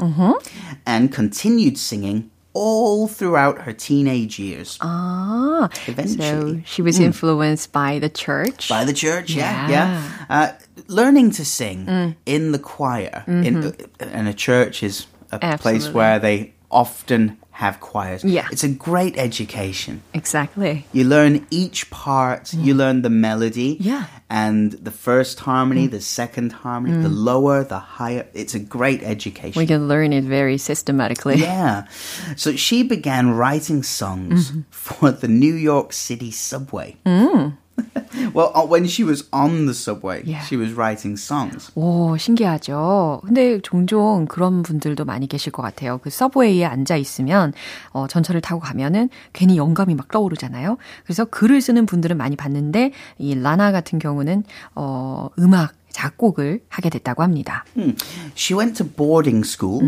and 0.86 1.12
continued 1.12 1.76
singing 1.78 2.30
all 2.54 3.08
throughout 3.08 3.62
her 3.62 3.72
teenage 3.72 4.38
years. 4.38 4.78
Ah, 4.82 5.68
Eventually. 5.86 6.60
so 6.60 6.62
she 6.66 6.82
was 6.82 6.98
influenced 6.98 7.72
by 7.72 7.98
the 7.98 8.08
church. 8.10 8.68
By 8.68 8.84
the 8.84 8.92
church, 8.92 9.30
yeah, 9.30 9.68
Yeah. 9.68 9.70
yeah. 9.70 10.26
Uh, 10.28 10.52
learning 10.88 11.30
to 11.32 11.44
sing 11.44 12.14
in 12.26 12.52
the 12.52 12.58
choir 12.58 13.24
in, 13.26 13.74
in 14.00 14.26
a 14.26 14.34
church 14.34 14.82
is 14.82 15.06
a 15.30 15.56
place 15.58 15.88
where 15.88 16.18
they 16.18 16.52
often 16.70 17.36
have 17.52 17.80
choirs. 17.80 18.24
Yeah. 18.24 18.48
It's 18.50 18.64
a 18.64 18.68
great 18.68 19.16
education. 19.18 20.02
exactly. 20.14 20.86
You 20.92 21.04
learn 21.04 21.46
each 21.50 21.90
part, 21.90 22.44
mm. 22.44 22.64
you 22.64 22.74
learn 22.74 23.02
the 23.02 23.10
melody, 23.10 23.76
Yeah. 23.78 24.06
and 24.30 24.72
the 24.72 24.90
first 24.90 25.40
harmony, 25.40 25.86
mm. 25.86 25.90
the 25.90 26.00
second 26.00 26.52
harmony, 26.52 27.02
the 27.02 27.08
mm. 27.08 27.24
lower, 27.24 27.62
the 27.62 27.78
higher. 27.78 28.26
It's 28.32 28.54
a 28.54 28.58
great 28.58 29.02
education. 29.02 29.60
We 29.60 29.66
can 29.66 29.86
learn 29.86 30.12
it 30.12 30.24
very 30.24 30.58
systematically. 30.58 31.36
Yeah. 31.36 31.86
So 32.36 32.56
she 32.56 32.82
began 32.82 33.30
writing 33.36 33.82
songs 33.82 34.50
mm-hmm. 34.50 34.60
for 34.70 35.10
the 35.12 35.28
New 35.28 35.54
York 35.54 35.92
City 35.92 36.30
subway. 36.30 36.96
Well, 38.34 38.52
uh, 38.54 38.64
when 38.66 38.84
she 38.86 39.04
was 39.04 39.24
on 39.32 39.66
the 39.66 39.72
subway, 39.74 40.22
Yeah. 40.24 40.42
she 40.44 40.56
was 40.56 40.72
writing 40.74 41.16
songs. 41.18 41.70
오, 41.74 42.16
신기하죠. 42.16 43.22
근데 43.24 43.60
종종 43.60 44.26
그런 44.26 44.62
분들도 44.62 45.04
많이 45.04 45.26
계실 45.26 45.52
것 45.52 45.62
같아요. 45.62 45.98
그 46.02 46.10
서브웨이에 46.10 46.64
앉아 46.64 46.96
있으면, 46.96 47.52
어, 47.92 48.06
전철을 48.06 48.40
타고 48.40 48.60
가면은 48.60 49.08
괜히 49.32 49.56
영감이 49.56 49.94
막 49.94 50.08
떠오르잖아요. 50.10 50.76
그래서 51.04 51.24
글을 51.24 51.60
쓰는 51.60 51.86
분들은 51.86 52.16
많이 52.16 52.36
봤는데, 52.36 52.92
이 53.18 53.34
라나 53.34 53.72
같은 53.72 53.98
경우는, 53.98 54.44
어, 54.74 55.28
음악, 55.38 55.72
작곡을 55.90 56.60
하게 56.68 56.88
됐다고 56.90 57.22
합니다. 57.22 57.64
She 58.34 58.58
went 58.58 58.76
to 58.82 58.86
boarding 58.86 59.46
school 59.46 59.82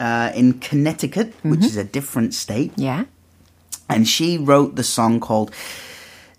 uh, 0.00 0.32
in 0.34 0.58
Connecticut, 0.60 1.32
which 1.44 1.64
is 1.66 1.76
a 1.78 1.84
different 1.84 2.34
state. 2.34 2.72
Yeah. 2.76 3.04
and 3.88 4.08
she 4.08 4.36
wrote 4.36 4.74
the 4.74 4.82
song 4.82 5.20
called 5.20 5.52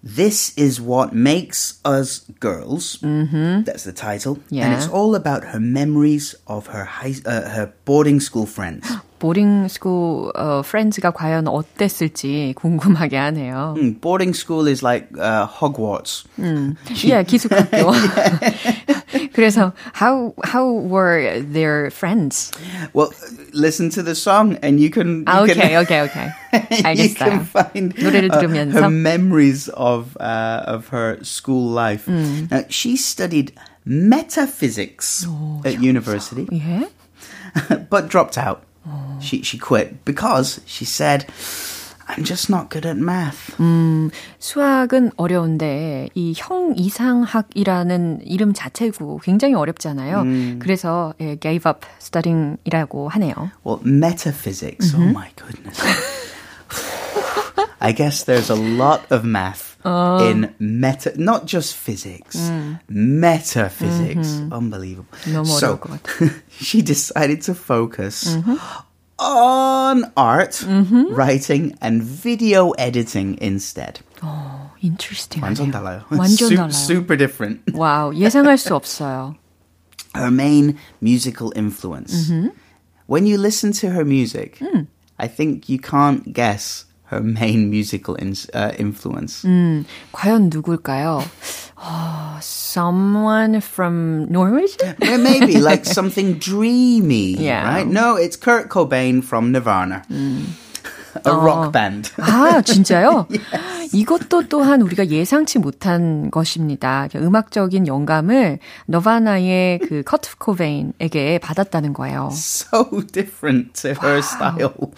This 0.07 0.57
is 0.57 0.79
What 0.79 1.13
Makes 1.13 1.81
Us 1.83 2.19
Girls. 2.39 2.95
Mm-hmm. 3.03 3.63
That's 3.63 3.83
the 3.83 3.91
title. 3.91 4.39
And 4.63 4.73
it's 4.73 4.87
all 4.87 5.15
about 5.15 5.43
her 5.43 5.59
memories 5.59 6.33
of 6.47 6.67
her 6.67 6.85
high, 6.85 7.15
uh, 7.25 7.49
her 7.49 7.73
boarding 7.83 8.21
school 8.21 8.45
friends. 8.45 8.89
보딩 9.18 9.68
스쿨 9.68 10.32
어, 10.36 10.62
프렌즈가 10.66 11.12
과연 11.12 11.46
어땠을지 11.46 12.54
궁금하게 12.56 13.16
하네요. 13.16 13.74
Mm, 13.78 14.00
boarding 14.00 14.34
school 14.34 14.66
is 14.66 14.82
like 14.82 15.06
uh, 15.16 15.46
Hogwarts. 15.46 16.24
예, 17.06 17.22
기숙학교. 17.22 17.92
그래서 19.32 19.72
how 19.94 20.34
how 20.44 20.66
were 20.72 21.40
their 21.40 21.90
friends? 21.90 22.50
Well, 22.94 23.12
listen 23.52 23.90
to 23.90 24.02
the 24.02 24.14
song 24.14 24.58
and 24.62 24.80
you 24.80 24.90
can. 24.90 25.20
You 25.20 25.24
아, 25.26 25.46
can 25.46 25.56
오케이, 25.56 25.76
오케이, 25.76 26.00
오케이. 26.02 26.26
you 26.52 26.82
can 26.82 26.86
알겠어요. 26.86 27.46
find 27.46 27.94
노래를 27.94 28.30
uh, 28.32 28.40
들으면서. 28.40 28.80
her 28.80 28.90
memories 28.90 29.68
of 29.76 30.16
uh, 30.18 30.64
of 30.66 30.88
her 30.90 31.18
school 31.22 31.70
life. 31.70 32.06
Mm. 32.06 32.50
Now, 32.50 32.64
she 32.68 32.96
studied 32.96 33.52
metaphysics 33.84 35.26
at 35.64 35.80
university. 35.80 36.48
예? 36.52 36.88
but 37.88 38.08
dropped 38.08 38.36
out. 38.36 38.64
She 39.19 39.41
she 39.43 39.57
quit 39.57 40.05
because 40.05 40.61
she 40.65 40.85
said, 40.85 41.25
"I'm 42.07 42.23
just 42.23 42.49
not 42.53 42.69
good 42.69 42.87
at 42.87 42.97
math." 42.97 43.55
수학은 44.39 45.11
어려운데 45.17 46.09
이 46.15 46.33
형 46.35 46.73
이상학이라는 46.77 48.21
이름 48.25 48.53
자체고 48.53 49.19
굉장히 49.23 49.55
어렵잖아요. 49.55 50.59
그래서 50.59 51.13
예, 51.19 51.35
gave 51.35 51.69
up 51.69 51.85
studying이라고 51.99 53.09
하네요. 53.09 53.51
Well, 53.65 53.79
metaphysics. 53.83 54.93
Oh 54.95 55.03
my 55.03 55.29
goodness. 55.35 55.81
I 57.79 57.91
guess 57.93 58.23
there's 58.25 58.49
a 58.49 58.55
lot 58.55 59.01
of 59.11 59.23
math 59.23 59.76
in 59.86 60.54
meta, 60.58 61.12
not 61.16 61.46
just 61.46 61.74
physics, 61.76 62.36
metaphysics. 62.88 64.40
Unbelievable. 64.50 65.06
너무 65.26 65.46
so 65.46 65.74
어려울 65.76 65.80
것 65.80 66.02
같아. 66.02 66.30
she 66.60 66.82
decided 66.82 67.40
to 67.42 67.54
focus 67.54 68.36
on 69.18 70.04
art, 70.16 70.64
writing, 71.10 71.76
and 71.80 72.02
video 72.02 72.70
editing 72.78 73.38
instead. 73.40 74.00
Interesting. 74.82 75.42
완전 75.42 75.70
달라요. 75.70 76.02
완전 76.10 76.48
Su- 76.48 76.56
달라요. 76.56 76.72
super 76.72 77.16
different. 77.16 77.60
와우, 77.72 78.14
예상할 78.14 78.58
수 78.58 78.74
없어요. 78.74 79.36
her 80.14 80.30
main 80.30 80.76
musical 81.00 81.52
influence. 81.56 82.30
When 83.06 83.26
you 83.26 83.38
listen 83.38 83.72
to 83.80 83.90
her 83.90 84.04
music, 84.04 84.60
I 85.18 85.26
think 85.28 85.68
you 85.68 85.78
can't 85.78 86.32
guess 86.32 86.84
her 87.12 87.20
main 87.20 87.68
musical 87.68 88.14
in, 88.16 88.34
uh, 88.54 88.72
influence. 88.78 89.44
과연 90.12 90.48
누굴까요? 90.50 91.22
Oh, 91.84 92.38
someone 92.40 93.60
from 93.60 94.30
Norwich? 94.30 94.76
Maybe 95.00 95.58
like 95.58 95.84
something 95.84 96.38
dreamy, 96.38 97.34
Yeah. 97.36 97.66
right? 97.66 97.86
No, 97.86 98.14
it's 98.16 98.36
Kurt 98.36 98.68
Cobain 98.70 99.22
from 99.22 99.50
Nirvana. 99.52 100.02
A 101.25 101.31
rock 101.31 101.71
band. 101.71 102.11
아, 102.17 102.61
진짜요? 102.61 103.27
이것도 103.93 104.47
또한 104.49 104.81
우리가 104.81 105.07
예상치 105.07 105.59
못한 105.59 106.29
것입니다. 106.31 107.07
음악적인 107.15 107.87
영감을 107.87 108.59
너바나의 108.87 109.79
그 109.79 110.03
커트 110.03 110.37
코베인에게 110.37 111.39
받았다는 111.39 111.93
거예요. 111.93 112.29
so 112.33 112.83
different 113.11 113.73
to 113.73 113.91
her 114.03 114.19
style. 114.21 114.91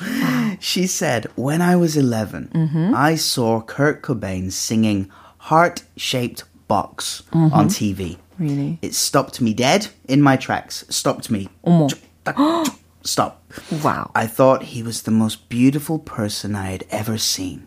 She 0.60 0.86
said, 0.86 1.28
When 1.36 1.62
I 1.62 1.76
was 1.76 1.96
11, 1.96 2.50
I 2.96 3.14
saw 3.16 3.62
Kurt 3.62 4.02
Cobain 4.02 4.48
singing 4.52 5.08
Heart 5.50 5.84
Shaped 5.98 6.44
Box 6.68 7.24
on 7.34 7.68
TV. 7.68 8.18
Really? 8.38 8.80
It 8.82 8.96
stopped 8.96 9.42
me 9.42 9.54
dead 9.54 9.88
in 10.08 10.22
my 10.22 10.38
tracks. 10.38 10.86
Stopped 10.90 11.30
me. 11.30 11.48
어머. 11.66 11.88
Stop. 13.04 13.39
와우. 13.83 14.07
I 14.15 14.27
thought 14.27 14.63
he 14.75 14.83
was 14.83 15.03
the 15.03 15.15
most 15.15 15.49
beautiful 15.49 15.99
person 15.99 16.55
I 16.57 16.71
had 16.71 16.87
ever 16.91 17.15
seen. 17.19 17.67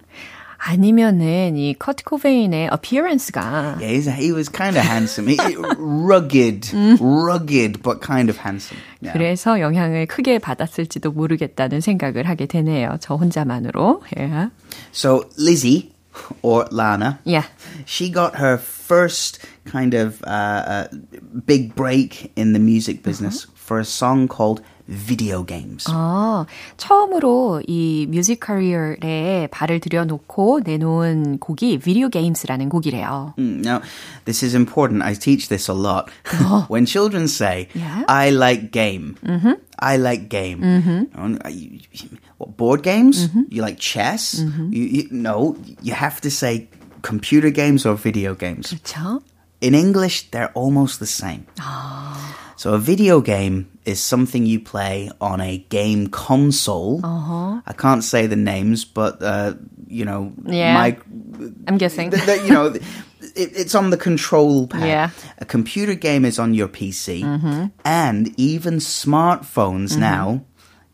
아니면은 0.60 1.56
이 1.56 1.76
커트 1.78 2.04
코베인의 2.04 2.70
appearance가 2.74 3.78
Yeah, 3.80 3.92
he's, 3.94 4.10
he 4.10 4.32
was 4.34 4.50
kind 4.50 4.76
of 4.76 4.84
handsome. 4.84 5.28
He, 5.28 5.38
rugged, 5.78 6.68
rugged, 7.00 7.82
but 7.84 8.02
kind 8.02 8.30
of 8.30 8.38
handsome. 8.38 8.80
Yeah. 9.00 9.14
그래서 9.14 9.60
영향을 9.60 10.08
크게 10.08 10.40
받았을지도 10.40 11.12
모르겠다는 11.12 11.80
생각을 11.82 12.26
하게 12.28 12.48
되네요. 12.48 12.98
저 13.00 13.16
혼자만으로. 13.16 14.02
Yeah. 14.18 14.50
So 14.92 15.26
Lizzie, 15.38 15.94
or 16.42 16.66
Lana, 16.72 17.20
Yeah. 17.24 17.46
she 17.86 18.10
got 18.10 18.36
her 18.38 18.58
first 18.58 19.40
kind 19.66 19.94
of 19.94 20.22
uh, 20.26 20.28
uh, 20.30 20.88
big 21.46 21.76
break 21.76 22.32
in 22.36 22.54
the 22.54 22.60
music 22.60 23.04
business 23.04 23.46
for 23.54 23.80
a 23.80 23.86
song 23.86 24.28
called 24.28 24.62
Video 24.92 25.46
Games. 25.46 25.84
아, 25.90 26.46
처음으로 26.78 27.62
이 27.68 28.08
뮤직 28.10 28.40
커리어에 28.40 29.48
발을 29.52 29.82
들여놓고 29.82 30.62
내놓은 30.64 31.40
곡이 31.40 31.80
비디오 31.80 32.08
게임스라는 32.08 32.70
곡이래요. 32.70 33.34
Mm, 33.38 33.62
Now, 33.68 33.82
this 34.24 34.46
is 34.46 34.56
important. 34.56 35.04
I 35.04 35.14
teach 35.14 35.50
this 35.50 35.70
a 35.70 35.76
lot. 35.76 36.08
when 36.70 36.86
children 36.86 37.26
say, 37.28 37.68
Yeah. 37.76 38.06
I 38.08 38.30
like 38.32 38.72
game, 38.72 39.16
I 39.78 39.98
like 39.98 40.30
game. 40.30 40.64
Um, 41.16 41.38
are 41.44 41.52
you- 41.52 41.80
What, 42.38 42.56
board 42.56 42.82
games? 42.84 43.28
You 43.50 43.62
like 43.64 43.80
chess? 43.80 44.40
You, 44.72 44.84
you, 44.84 45.04
no, 45.12 45.58
you 45.82 45.94
have 45.96 46.22
to 46.22 46.30
say 46.32 46.70
computer 47.02 47.50
games 47.50 47.86
or 47.86 47.96
video 47.98 48.36
games. 48.36 48.72
그렇죠? 48.72 49.20
In 49.60 49.74
English, 49.74 50.30
they're 50.30 50.52
almost 50.54 51.00
the 51.00 51.08
same. 51.10 51.44
So 52.57 52.75
a 52.75 52.79
video 52.79 53.21
game 53.21 53.79
is 53.85 54.01
something 54.01 54.47
you 54.47 54.61
play 54.61 55.11
on 55.21 55.41
a 55.41 55.59
game 55.69 56.07
console. 56.09 57.01
Uh-huh. 57.05 57.61
I 57.67 57.73
can't 57.73 58.05
say 58.05 58.27
the 58.27 58.37
names, 58.37 58.85
but 58.85 59.23
uh, 59.23 59.55
you 59.89 60.05
know, 60.05 60.33
Yeah. 60.47 60.75
my, 60.75 60.99
I'm 61.67 61.79
guessing. 61.79 62.11
th- 62.11 62.25
th- 62.25 62.43
you 62.43 62.53
know, 62.53 62.67
it, 62.67 62.83
it's 63.35 63.75
on 63.75 63.91
the 63.91 63.97
control 63.97 64.67
pad. 64.67 64.87
Yeah. 64.87 65.11
A 65.39 65.45
computer 65.45 65.95
game 65.95 66.25
is 66.25 66.39
on 66.39 66.55
your 66.55 66.69
PC, 66.69 67.23
mm-hmm. 67.23 67.67
and 67.85 68.35
even 68.39 68.75
smartphones 68.77 69.91
mm-hmm. 69.93 70.01
now. 70.01 70.45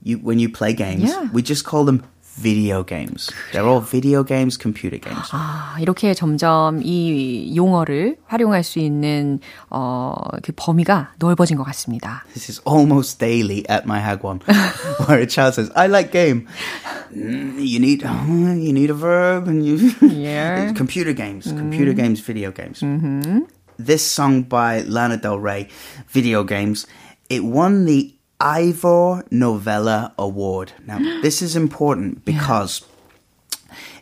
You 0.03 0.19
when 0.19 0.39
you 0.39 0.49
play 0.49 0.73
games, 0.75 1.11
Yeah. 1.11 1.29
we 1.33 1.43
just 1.43 1.65
call 1.65 1.85
them 1.85 2.05
video 2.38 2.84
games. 2.84 3.30
They're 3.52 3.68
all 3.68 3.80
video 3.80 4.24
games, 4.24 4.58
computer 4.58 4.98
games. 5.00 5.30
아, 5.34 5.78
이렇게 5.80 6.14
점점 6.16 6.82
이 6.84 7.54
용어를 7.56 8.18
활용할 8.26 8.64
수 8.64 8.80
있는 8.80 9.40
어, 9.70 10.16
그 10.42 10.52
범위가 10.56 11.12
넓어진 11.20 11.58
것 11.58 11.64
같습니다. 11.64 12.24
This 12.34 12.50
is 12.50 12.62
almost 12.68 13.20
daily 13.20 13.64
at 13.70 13.86
my 13.86 14.00
hagwon, 14.02 14.40
where 15.08 15.22
a 15.22 15.28
child 15.28 15.54
says, 15.54 15.70
"I 15.76 15.86
like 15.88 16.12
game." 16.12 16.48
Mm, 17.14 17.62
You 17.62 17.80
need 17.80 18.02
you 18.02 18.74
need 18.74 18.90
a 18.90 18.98
verb, 18.98 19.48
and 19.48 19.64
you 19.64 19.78
Yeah. 20.02 20.74
computer 20.74 21.14
games, 21.14 21.46
computer 21.54 21.94
games, 21.94 22.20
video 22.20 22.50
games. 22.52 22.82
This 23.78 24.02
song 24.02 24.44
by 24.50 24.82
Lana 24.88 25.18
Del 25.18 25.38
Rey, 25.40 25.68
video 26.10 26.44
games, 26.44 26.88
it 27.30 27.44
won 27.46 27.86
the 27.86 28.14
Ivor 28.41 29.25
Novella 29.31 30.15
Award. 30.19 30.73
Now, 30.87 30.99
this 31.23 31.43
is 31.43 31.57
important 31.57 32.25
because. 32.25 32.85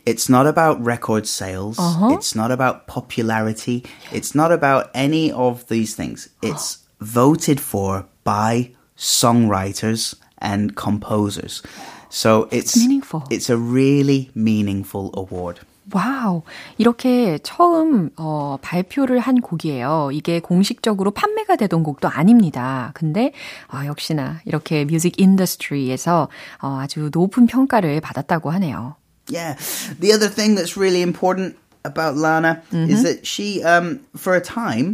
It's 0.05 0.29
not 0.29 0.47
about 0.47 0.81
record 0.85 1.27
sales. 1.27 1.81
Uh-huh. 1.81 2.15
It's 2.15 2.37
not 2.37 2.53
about 2.53 2.87
popularity. 2.87 3.85
It's 4.13 4.37
not 4.37 4.53
about 4.53 4.89
any 4.95 5.33
of 5.33 5.67
these 5.67 5.97
things. 5.97 6.29
It's 6.43 6.79
voted 7.01 7.61
for 7.61 8.07
by 8.23 8.71
songwriters 8.97 10.15
and 10.39 10.77
composers. 10.77 11.63
So 12.09 12.49
it's 12.53 12.77
meaningful. 12.77 13.25
It's 13.31 13.51
a 13.51 13.57
really 13.57 14.31
meaningful 14.35 15.11
award. 15.15 15.61
와우. 15.94 16.44
이렇게 16.78 17.40
처음 17.44 18.12
어, 18.16 18.58
발표를 18.62 19.20
한 19.20 19.42
곡이에요. 19.42 20.12
이게 20.14 20.40
공식적으로 20.40 21.12
판매가 21.12 21.56
되던 21.56 21.84
곡도 21.84 22.08
아닙니다. 22.08 22.92
근데 22.94 23.34
아, 23.68 23.86
역시나 23.86 24.40
이렇게 24.46 24.86
뮤직 24.86 25.20
인더스트리에서 25.20 26.30
어, 26.62 26.78
아주 26.80 27.10
높은 27.12 27.48
평가를 27.48 28.00
받았다고 28.00 28.52
하네요. 28.52 28.96
Yeah. 29.30 29.58
The 30.00 30.14
other 30.14 30.30
thing 30.30 30.56
that's 30.56 30.78
really 30.78 31.02
important 31.02 31.58
about 31.84 32.16
Lana 32.16 32.62
is 32.72 33.04
that 33.04 33.26
she, 33.26 33.64
um, 33.64 34.02
for 34.16 34.36
a 34.36 34.42
time, 34.42 34.94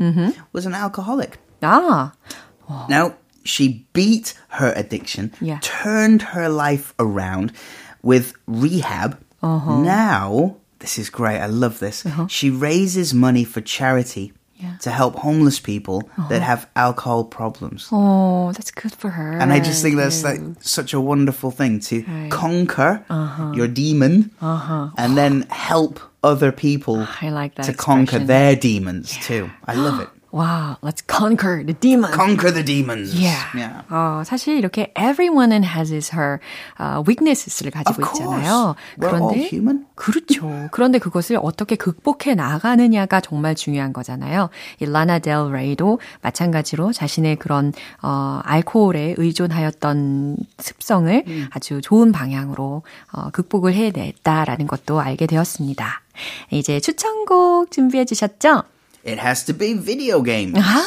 was 0.54 0.66
an 0.66 0.74
alcoholic. 0.74 1.38
아, 1.62 2.12
Now, 2.90 3.14
she 3.44 3.86
beat 3.94 4.34
her 4.60 4.74
addiction, 4.76 5.32
Yeah. 5.42 5.60
turned 5.62 6.34
her 6.34 6.50
life 6.50 6.94
around 7.00 7.52
with 8.04 8.34
rehab. 8.48 9.18
Now, 9.44 10.56
this 10.83 10.99
is 10.99 11.09
great. 11.11 11.39
I 11.39 11.47
love 11.47 11.79
this. 11.79 12.05
Uh-huh. 12.05 12.27
She 12.29 12.51
raises 12.51 13.15
money 13.15 13.45
for 13.45 13.61
charity 13.63 14.33
Yeah. 14.63 14.77
to 14.87 14.91
help 14.91 15.15
homeless 15.27 15.59
people 15.61 15.99
that 16.29 16.43
uh-huh. 16.43 16.51
have 16.51 16.67
alcohol 16.77 17.25
problems. 17.25 17.89
Oh, 17.91 18.53
that's 18.53 18.71
good 18.83 18.95
for 18.95 19.11
her. 19.19 19.31
And 19.43 19.53
I 19.53 19.59
just 19.69 19.83
think 19.83 19.97
that's 19.97 20.23
like 20.23 20.41
such 20.61 20.95
a 20.95 21.01
wonderful 21.01 21.51
thing 21.51 21.81
to 21.89 21.95
Right. 22.07 22.31
conquer 22.31 22.93
uh-huh. 23.09 23.53
your 23.59 23.69
demon 23.69 24.31
and 24.41 25.13
then 25.17 25.47
help 25.51 25.99
other 26.23 26.53
people 26.53 27.07
I 27.23 27.31
like 27.31 27.55
that 27.57 27.67
to 27.67 27.73
conquer 27.73 28.19
their 28.21 28.55
demons 28.55 29.09
too. 29.27 29.51
I 29.67 29.75
love 29.75 29.99
it. 30.05 30.09
Wow, 30.33 30.79
let's 30.81 31.03
conquer 31.03 31.63
the 31.63 31.75
demon. 31.75 32.11
Conquer 32.11 32.51
the 32.51 32.65
demons. 32.65 33.15
Yeah. 33.15 33.37
Yeah. 33.55 33.83
어, 33.91 34.23
사실 34.25 34.57
이렇게 34.57 34.91
everyone 34.97 35.53
has 35.63 35.93
his 35.93 36.11
her 36.15 36.41
uh, 36.81 37.05
weakness를 37.07 37.71
가지고. 37.71 38.01
있잖아요. 38.03 38.75
We're 38.99 39.21
all 39.21 39.35
human. 39.35 39.85
그렇죠. 39.95 40.69
그런데 40.73 40.99
그것을 40.99 41.39
어떻게 41.43 41.77
극복해 41.77 42.35
나가느냐가 42.35 43.21
정말 43.21 43.55
중요한 43.55 43.93
거잖아요. 43.93 44.49
이 44.81 44.87
라나 44.87 45.19
델 45.19 45.53
레이도 45.53 46.01
마찬가지로 46.23 46.93
자신의 46.93 47.37
그런 47.37 47.75
어, 48.01 48.41
알코올에 48.45 49.17
의존하였던 49.19 50.39
습성을 50.59 51.25
아주 51.51 51.83
좋은 51.83 52.11
방향으로 52.11 52.83
어, 53.13 53.31
극복을 53.33 53.75
해냈다라는 53.75 54.67
것도 54.67 54.99
알게 54.99 55.27
되었습니다. 55.27 56.01
이제 56.51 56.81
추천곡 56.81 57.71
준비해 57.71 58.07
주셨죠? 58.07 58.63
It 59.05 59.19
has 59.19 59.45
to 59.47 59.53
be 59.53 59.75
Video 59.75 60.23
Games. 60.23 60.55
아, 60.57 60.83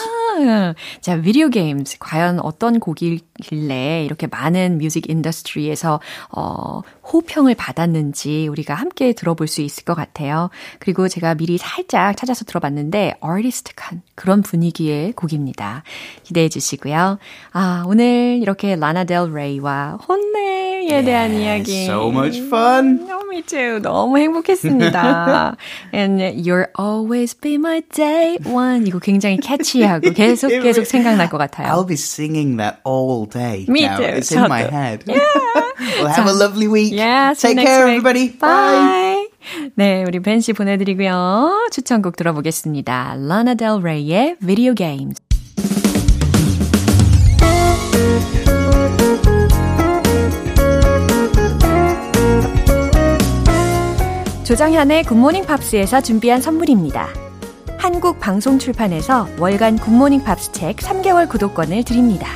자, 1.02 1.22
Video 1.22 1.50
Games 1.50 1.98
과연 2.00 2.40
어떤 2.40 2.80
곡이길래 2.80 4.04
이렇게 4.06 4.28
많은 4.28 4.78
music 4.78 5.10
industry에서 5.10 6.00
어, 6.32 6.82
호평을 7.12 7.56
받았는지 7.56 8.48
우리가 8.48 8.74
함께 8.74 9.14
들어볼 9.14 9.48
수 9.48 9.62
있을 9.62 9.84
것 9.84 9.94
같아요. 9.94 10.50
그리고 10.80 11.08
제가 11.08 11.36
미리 11.36 11.58
살짝 11.58 12.18
찾아서 12.18 12.46
들어봤는데 12.46 13.16
artistic한 13.22 14.02
그런 14.16 14.42
분위기의 14.42 15.14
곡입니다. 15.14 15.84
기대해 16.24 16.50
주시고요. 16.50 17.20
아, 17.52 17.84
오늘 17.88 18.40
이렇게 18.42 18.76
라나 18.76 19.04
델 19.04 19.32
레이와 19.34 20.00
HONNE에 20.08 21.04
대한 21.04 21.34
이야기 21.34 21.86
So 21.86 22.10
much 22.10 22.40
fun. 22.48 23.08
Oh, 23.10 23.28
me 23.30 23.42
too. 23.42 23.80
너무 23.82 24.18
행복했습니다. 24.18 25.56
And 25.94 26.22
you'll 26.44 26.68
always 26.80 27.34
be 27.40 27.56
my 27.56 27.82
day 27.82 28.38
one. 28.46 28.88
이거 28.88 29.00
굉장히 29.00 29.38
catchy하고 29.38 30.12
계속 30.28 30.48
계속 30.50 30.86
생각날 30.86 31.30
것 31.30 31.38
같아요. 31.38 31.68
I'll 31.68 31.86
be 31.88 31.96
singing 31.96 32.58
that 32.58 32.78
all 32.86 33.26
day. 33.30 33.66
Me 33.70 33.84
now. 33.86 33.98
too. 33.98 34.04
It's 34.18 34.32
in 34.32 34.42
my 34.50 34.64
저도. 34.64 34.72
head. 34.72 35.04
well, 35.08 36.08
have 36.08 36.28
a 36.28 36.34
lovely 36.34 36.68
week. 36.68 36.94
Yeah, 36.94 37.34
Take 37.34 37.58
care, 37.58 37.86
week. 37.86 37.98
everybody. 38.04 38.30
Bye. 38.40 39.28
네, 39.76 40.04
우리 40.08 40.20
벤 40.20 40.40
씨 40.42 40.54
보내드리고요. 40.54 41.70
추천곡 41.72 42.16
들어보겠습니다. 42.16 43.16
Lana 43.20 43.56
Del 43.56 43.80
Rey의 43.82 44.38
Video 44.42 44.74
Games. 44.74 45.18
조정현의 54.44 55.04
굿모닝 55.06 55.46
팝스에서 55.46 56.02
준비한 56.02 56.40
선물입니다. 56.42 57.25
한국 57.86 58.20
방송 58.20 58.58
출판에서 58.58 59.28
월간 59.38 59.78
굿모닝 59.78 60.24
팝스 60.24 60.52
책 60.54 60.78
3개월 60.78 61.30
구독권을 61.30 61.84
드립니다. 61.84 62.28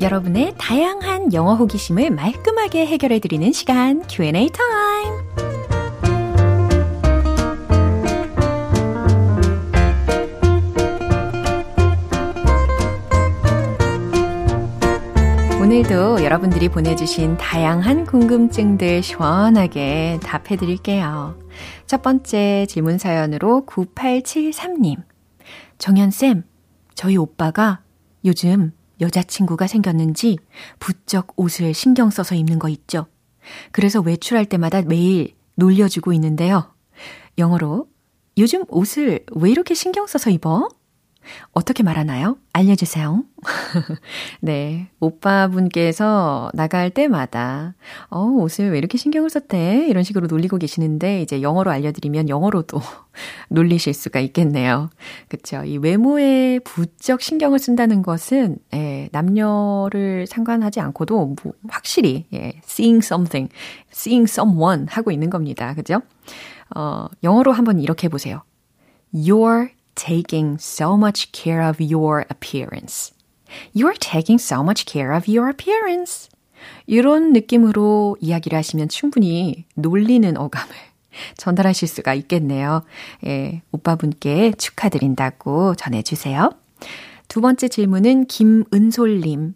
여러분의 0.00 0.54
다양한 0.56 1.32
영어 1.32 1.56
호기심을 1.56 2.10
말끔하게 2.10 2.86
해결해 2.86 3.18
드리는 3.18 3.50
시간 3.50 4.06
Q&A 4.06 4.32
타임. 4.50 5.15
오늘도 15.86 16.24
여러분들이 16.24 16.68
보내주신 16.68 17.36
다양한 17.36 18.06
궁금증들 18.06 19.04
시원하게 19.04 20.18
답해 20.20 20.56
드릴게요. 20.56 21.38
첫 21.86 22.02
번째 22.02 22.66
질문 22.68 22.98
사연으로 22.98 23.64
9873님. 23.66 24.96
정연쌤, 25.78 26.42
저희 26.96 27.16
오빠가 27.16 27.82
요즘 28.24 28.72
여자친구가 29.00 29.68
생겼는지 29.68 30.38
부쩍 30.80 31.34
옷을 31.36 31.72
신경 31.72 32.10
써서 32.10 32.34
입는 32.34 32.58
거 32.58 32.68
있죠. 32.68 33.06
그래서 33.70 34.00
외출할 34.00 34.46
때마다 34.46 34.82
매일 34.82 35.34
놀려주고 35.54 36.12
있는데요. 36.14 36.74
영어로 37.38 37.86
요즘 38.38 38.64
옷을 38.68 39.24
왜 39.36 39.50
이렇게 39.50 39.74
신경 39.74 40.08
써서 40.08 40.30
입어? 40.30 40.68
어떻게 41.52 41.84
말하나요? 41.84 42.38
알려주세요. 42.52 43.22
네. 44.40 44.88
오빠분께서 45.00 46.50
나갈 46.54 46.90
때마다, 46.90 47.74
어, 48.08 48.22
옷을 48.22 48.72
왜 48.72 48.78
이렇게 48.78 48.98
신경을 48.98 49.30
썼대? 49.30 49.86
이런 49.88 50.02
식으로 50.02 50.26
놀리고 50.26 50.58
계시는데, 50.58 51.22
이제 51.22 51.42
영어로 51.42 51.70
알려드리면 51.70 52.28
영어로도 52.28 52.80
놀리실 53.48 53.94
수가 53.94 54.20
있겠네요. 54.20 54.90
그쵸. 55.28 55.62
이 55.64 55.78
외모에 55.78 56.58
부쩍 56.60 57.22
신경을 57.22 57.58
쓴다는 57.58 58.02
것은, 58.02 58.58
예, 58.74 59.08
남녀를 59.12 60.26
상관하지 60.26 60.80
않고도, 60.80 61.34
뭐, 61.42 61.52
확실히, 61.68 62.26
예, 62.32 62.60
seeing 62.64 63.04
something, 63.04 63.52
seeing 63.92 64.30
someone 64.30 64.86
하고 64.88 65.10
있는 65.10 65.30
겁니다. 65.30 65.74
그죠? 65.74 66.00
어, 66.74 67.06
영어로 67.22 67.52
한번 67.52 67.78
이렇게 67.78 68.06
해보세요. 68.06 68.42
You're 69.14 69.70
taking 69.94 70.56
so 70.60 70.94
much 70.94 71.30
care 71.32 71.66
of 71.66 71.82
your 71.82 72.24
appearance. 72.30 73.15
You're 73.74 73.98
taking 73.98 74.40
so 74.42 74.62
much 74.62 74.84
care 74.86 75.16
of 75.16 75.30
your 75.30 75.50
appearance. 75.50 76.28
이런 76.86 77.32
느낌으로 77.32 78.16
이야기를 78.20 78.56
하시면 78.56 78.88
충분히 78.88 79.66
놀리는 79.74 80.36
어감을 80.36 80.74
전달하실 81.36 81.88
수가 81.88 82.14
있겠네요. 82.14 82.82
예, 83.26 83.62
오빠분께 83.72 84.52
축하드린다고 84.52 85.74
전해주세요. 85.76 86.50
두 87.28 87.40
번째 87.40 87.68
질문은 87.68 88.26
김은솔님. 88.26 89.54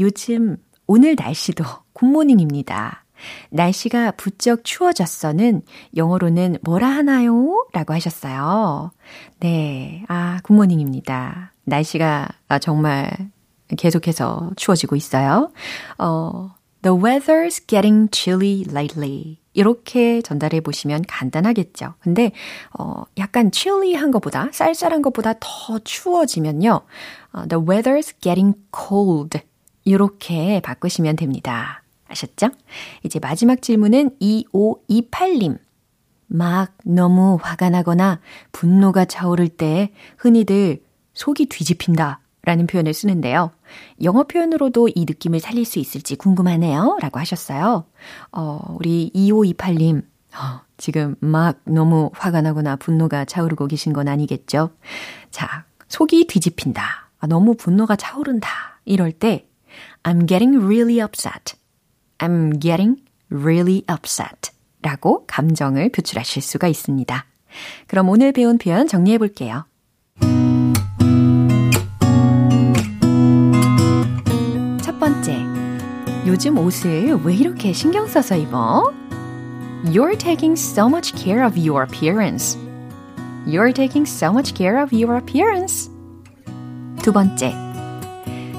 요즘 0.00 0.56
오늘 0.86 1.16
날씨도 1.18 1.64
굿모닝입니다. 1.92 3.04
날씨가 3.50 4.12
부쩍 4.12 4.64
추워졌어는 4.64 5.62
영어로는 5.96 6.58
뭐라 6.62 6.88
하나요? 6.88 7.66
라고 7.72 7.94
하셨어요. 7.94 8.92
네. 9.40 10.04
아, 10.08 10.40
굿모닝입니다. 10.42 11.51
날씨가 11.64 12.28
정말 12.60 13.30
계속해서 13.76 14.50
추워지고 14.56 14.96
있어요. 14.96 15.50
어, 15.98 16.54
The 16.82 16.98
weather's 16.98 17.64
getting 17.66 18.08
chilly 18.12 18.64
lately. 18.68 19.38
이렇게 19.54 20.20
전달해 20.22 20.60
보시면 20.60 21.02
간단하겠죠. 21.06 21.94
근데, 22.00 22.32
어, 22.78 23.04
약간 23.18 23.50
chilly한 23.52 24.10
것보다, 24.10 24.48
쌀쌀한 24.52 25.02
것보다 25.02 25.34
더 25.38 25.78
추워지면요. 25.78 26.80
어, 27.32 27.48
the 27.48 27.64
weather's 27.64 28.12
getting 28.20 28.58
cold. 28.76 29.38
이렇게 29.84 30.60
바꾸시면 30.60 31.16
됩니다. 31.16 31.82
아셨죠? 32.08 32.48
이제 33.04 33.18
마지막 33.20 33.62
질문은 33.62 34.18
2528님. 34.20 35.58
막 36.26 36.72
너무 36.84 37.38
화가 37.40 37.68
나거나 37.70 38.20
분노가 38.52 39.04
차오를 39.04 39.48
때 39.48 39.92
흔히들 40.16 40.82
속이 41.14 41.46
뒤집힌다 41.46 42.20
라는 42.44 42.66
표현을 42.66 42.92
쓰는데요. 42.92 43.52
영어 44.02 44.24
표현으로도 44.24 44.88
이 44.94 45.04
느낌을 45.06 45.40
살릴 45.40 45.64
수 45.64 45.78
있을지 45.78 46.16
궁금하네요. 46.16 46.98
라고 47.00 47.20
하셨어요. 47.20 47.84
어, 48.32 48.76
우리 48.78 49.10
2528님. 49.14 50.02
어, 50.34 50.60
지금 50.76 51.14
막 51.20 51.60
너무 51.64 52.10
화가 52.14 52.40
나거나 52.40 52.76
분노가 52.76 53.24
차오르고 53.24 53.68
계신 53.68 53.92
건 53.92 54.08
아니겠죠? 54.08 54.70
자, 55.30 55.66
속이 55.88 56.26
뒤집힌다. 56.26 57.10
아, 57.20 57.26
너무 57.26 57.54
분노가 57.54 57.94
차오른다. 57.94 58.48
이럴 58.84 59.12
때 59.12 59.46
I'm 60.02 60.26
getting 60.26 60.64
really 60.64 61.00
upset. 61.00 61.54
I'm 62.18 62.60
getting 62.60 63.00
really 63.30 63.84
upset 63.90 64.50
라고 64.82 65.24
감정을 65.26 65.90
표출하실 65.90 66.42
수가 66.42 66.66
있습니다. 66.66 67.24
그럼 67.86 68.08
오늘 68.08 68.32
배운 68.32 68.58
표현 68.58 68.88
정리해 68.88 69.18
볼게요. 69.18 69.64
요즘 76.25 76.57
옷을 76.57 77.19
왜 77.23 77.35
이렇게 77.35 77.71
신경 77.73 78.07
써서 78.07 78.35
입어? 78.35 78.91
You're 79.85 80.17
taking 80.17 80.53
so 80.53 80.87
much 80.87 81.13
care 81.15 81.45
of 81.45 81.57
your 81.57 81.83
appearance. 81.83 82.57
You're 83.45 83.71
taking 83.71 84.05
so 84.05 84.31
much 84.31 84.53
care 84.53 84.81
of 84.81 84.93
your 84.93 85.15
appearance. 85.15 85.89
두 87.01 87.13
번째, 87.13 87.55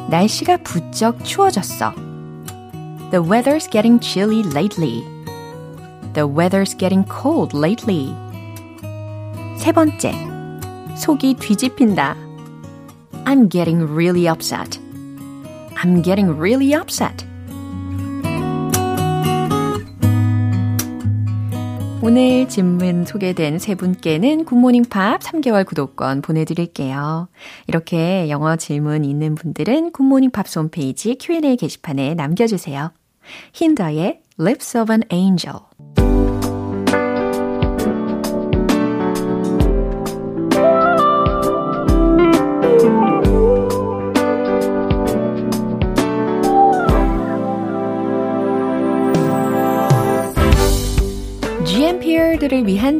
날씨가 0.08 0.58
부쩍 0.58 1.22
추워졌어. 1.24 1.92
The 3.10 3.22
weather's 3.22 3.68
getting 3.68 4.00
chilly 4.00 4.42
lately. 4.42 5.04
The 6.14 6.26
weather's 6.26 6.74
getting 6.74 7.04
cold 7.06 7.54
lately. 7.54 8.14
세 9.58 9.72
번째, 9.72 10.14
속이 10.96 11.34
뒤집힌다. 11.34 12.16
I'm 13.24 13.50
getting 13.50 13.84
really 13.84 14.26
upset. 14.26 14.80
I'm 15.76 16.02
getting 16.02 16.38
really 16.38 16.72
upset. 16.74 17.26
오늘 22.05 22.49
질문 22.49 23.05
소개된 23.05 23.59
세 23.59 23.75
분께는 23.75 24.43
굿모닝 24.43 24.83
팝스 24.89 25.21
3개월 25.21 25.65
구독권 25.65 26.21
보내드릴게요. 26.21 27.29
이렇게 27.67 28.29
영어 28.29 28.57
질문 28.57 29.05
있는 29.05 29.35
분들은 29.35 29.93
굿모닝 29.93 30.31
팝스 30.31 30.59
홈페이지 30.59 31.15
Q&A 31.17 31.55
게시판에 31.55 32.13
남겨주세요. 32.15 32.91
Hinder의 33.53 34.19
Lips 34.37 34.77
of 34.77 34.91
an 34.91 35.03
Angel. 35.13 35.59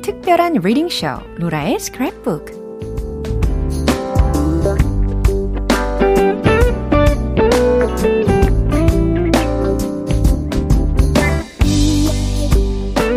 특별한 0.04 0.56
reading 0.56 0.86
show, 0.86 1.08
노라의 1.38 1.78
스크랩북. 1.78 2.62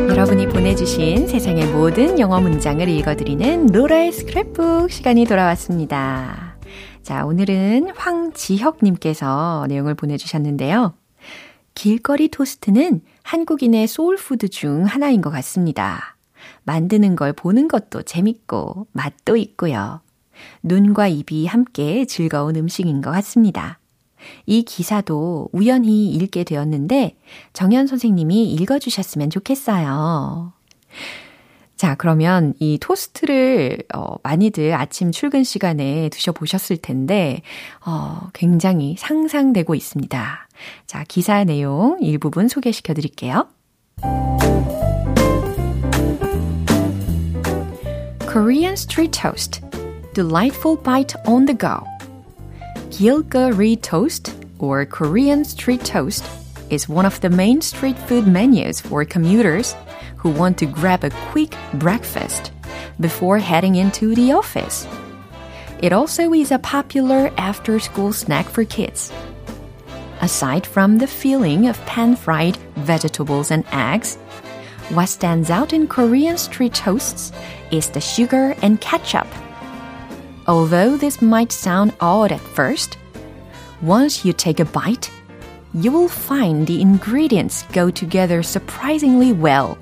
여러분이 0.08 0.46
보내주신 0.46 1.26
세상의 1.26 1.66
모든 1.72 2.20
영어 2.20 2.40
문장을 2.40 2.88
읽어드리는 2.88 3.66
노라의 3.66 4.12
스크랩북 4.12 4.88
시간이 4.88 5.24
돌아왔습니다. 5.24 6.56
자, 7.02 7.26
오늘은 7.26 7.90
황지혁님께서 7.96 9.66
내용을 9.68 9.96
보내주셨는데요. 9.96 10.94
길거리 11.74 12.28
토스트는 12.28 13.00
한국인의 13.24 13.88
soul 13.88 14.18
food 14.18 14.48
중 14.50 14.84
하나인 14.84 15.20
것 15.20 15.30
같습니다. 15.30 16.15
만드는 16.66 17.16
걸 17.16 17.32
보는 17.32 17.68
것도 17.68 18.02
재밌고 18.02 18.88
맛도 18.92 19.36
있고요. 19.36 20.00
눈과 20.62 21.08
입이 21.08 21.46
함께 21.46 22.04
즐거운 22.04 22.56
음식인 22.56 23.00
것 23.00 23.10
같습니다. 23.10 23.78
이 24.44 24.62
기사도 24.62 25.48
우연히 25.52 26.10
읽게 26.10 26.44
되었는데 26.44 27.16
정현 27.52 27.86
선생님이 27.86 28.52
읽어주셨으면 28.52 29.30
좋겠어요. 29.30 30.52
자, 31.76 31.94
그러면 31.94 32.54
이 32.58 32.78
토스트를 32.78 33.78
어, 33.94 34.16
많이들 34.22 34.72
아침 34.74 35.12
출근 35.12 35.44
시간에 35.44 36.08
드셔보셨을 36.08 36.78
텐데, 36.78 37.42
어, 37.84 38.28
굉장히 38.32 38.96
상상되고 38.98 39.74
있습니다. 39.74 40.48
자, 40.86 41.04
기사 41.06 41.44
내용 41.44 41.98
일부분 42.00 42.48
소개시켜 42.48 42.94
드릴게요. 42.94 43.46
Korean 48.26 48.76
street 48.76 49.12
toast. 49.12 49.62
Delightful 50.12 50.76
bite 50.76 51.14
on 51.26 51.46
the 51.46 51.54
go. 51.54 51.86
Gilgari 52.90 53.80
toast, 53.80 54.34
or 54.58 54.84
Korean 54.84 55.44
street 55.44 55.84
toast, 55.84 56.24
is 56.68 56.88
one 56.88 57.06
of 57.06 57.20
the 57.20 57.30
main 57.30 57.60
street 57.62 57.96
food 57.96 58.26
menus 58.26 58.80
for 58.80 59.04
commuters 59.04 59.74
who 60.16 60.30
want 60.30 60.58
to 60.58 60.66
grab 60.66 61.04
a 61.04 61.10
quick 61.30 61.56
breakfast 61.74 62.52
before 63.00 63.38
heading 63.38 63.76
into 63.76 64.14
the 64.14 64.32
office. 64.32 64.86
It 65.80 65.92
also 65.92 66.32
is 66.32 66.50
a 66.50 66.58
popular 66.58 67.32
after 67.38 67.78
school 67.78 68.12
snack 68.12 68.46
for 68.46 68.64
kids. 68.64 69.12
Aside 70.20 70.66
from 70.66 70.98
the 70.98 71.06
feeling 71.06 71.68
of 71.68 71.80
pan 71.86 72.16
fried 72.16 72.56
vegetables 72.74 73.50
and 73.50 73.64
eggs, 73.72 74.18
what 74.90 75.06
stands 75.06 75.50
out 75.50 75.72
in 75.72 75.86
Korean 75.86 76.38
street 76.38 76.74
toasts 76.74 77.32
is 77.70 77.90
the 77.90 78.00
sugar 78.00 78.54
and 78.62 78.80
ketchup. 78.80 79.26
Although 80.46 80.96
this 80.96 81.20
might 81.20 81.50
sound 81.50 81.92
odd 82.00 82.30
at 82.30 82.40
first, 82.40 82.98
once 83.82 84.24
you 84.24 84.32
take 84.32 84.60
a 84.60 84.64
bite, 84.64 85.10
you 85.74 85.90
will 85.90 86.08
find 86.08 86.66
the 86.66 86.80
ingredients 86.80 87.64
go 87.72 87.90
together 87.90 88.42
surprisingly 88.42 89.32
well. 89.32 89.76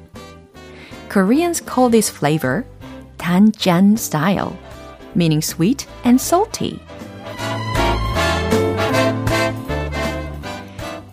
Koreans 1.09 1.61
call 1.61 1.91
this 1.91 2.11
flavor 2.11 2.67
danjan 3.19 3.99
style, 3.99 4.57
meaning 5.15 5.43
sweet 5.43 5.87
and 6.05 6.21
salty. 6.21 6.81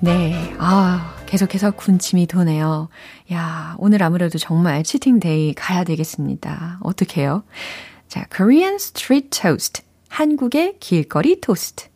네, 0.02 0.56
아, 0.58 1.11
계속해서 1.32 1.72
군침이 1.72 2.28
도네요. 2.28 2.90
야, 3.32 3.78
오늘 3.80 4.04
아무래도 4.04 4.38
정말 4.38 4.84
치팅데이 4.84 5.54
가야 5.54 5.86
되겠습니다. 5.86 6.80
어떡해요? 6.82 7.46
자, 8.10 8.26
Korean 8.36 8.76
street 8.76 9.30
toast. 9.30 9.82
한국의 10.10 10.76
길거리 10.82 11.40
토스트. 11.40 11.88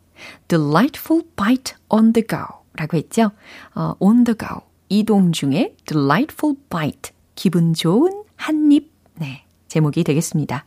Delightful 0.48 1.24
bite 1.36 1.74
on 1.90 2.14
the 2.14 2.26
go. 2.26 2.46
라고 2.76 2.96
했죠? 2.96 3.30
어, 3.74 3.92
on 3.98 4.24
the 4.24 4.34
go. 4.38 4.62
이동 4.88 5.32
중에 5.32 5.76
delightful 5.84 6.56
bite. 6.70 7.12
기분 7.34 7.74
좋은 7.74 8.24
한 8.36 8.72
입. 8.72 8.90
네, 9.16 9.44
제목이 9.68 10.02
되겠습니다. 10.04 10.64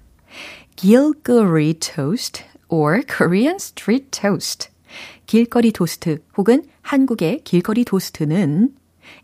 길거리 0.75 1.73
toast 1.73 2.43
or 2.67 3.01
Korean 3.01 3.55
street 3.55 4.12
toast. 4.12 4.69
길거리 5.25 5.71
토스트 5.71 6.23
혹은 6.38 6.65
한국의 6.89 7.41
길거리 7.43 7.86
토스트는 7.86 8.73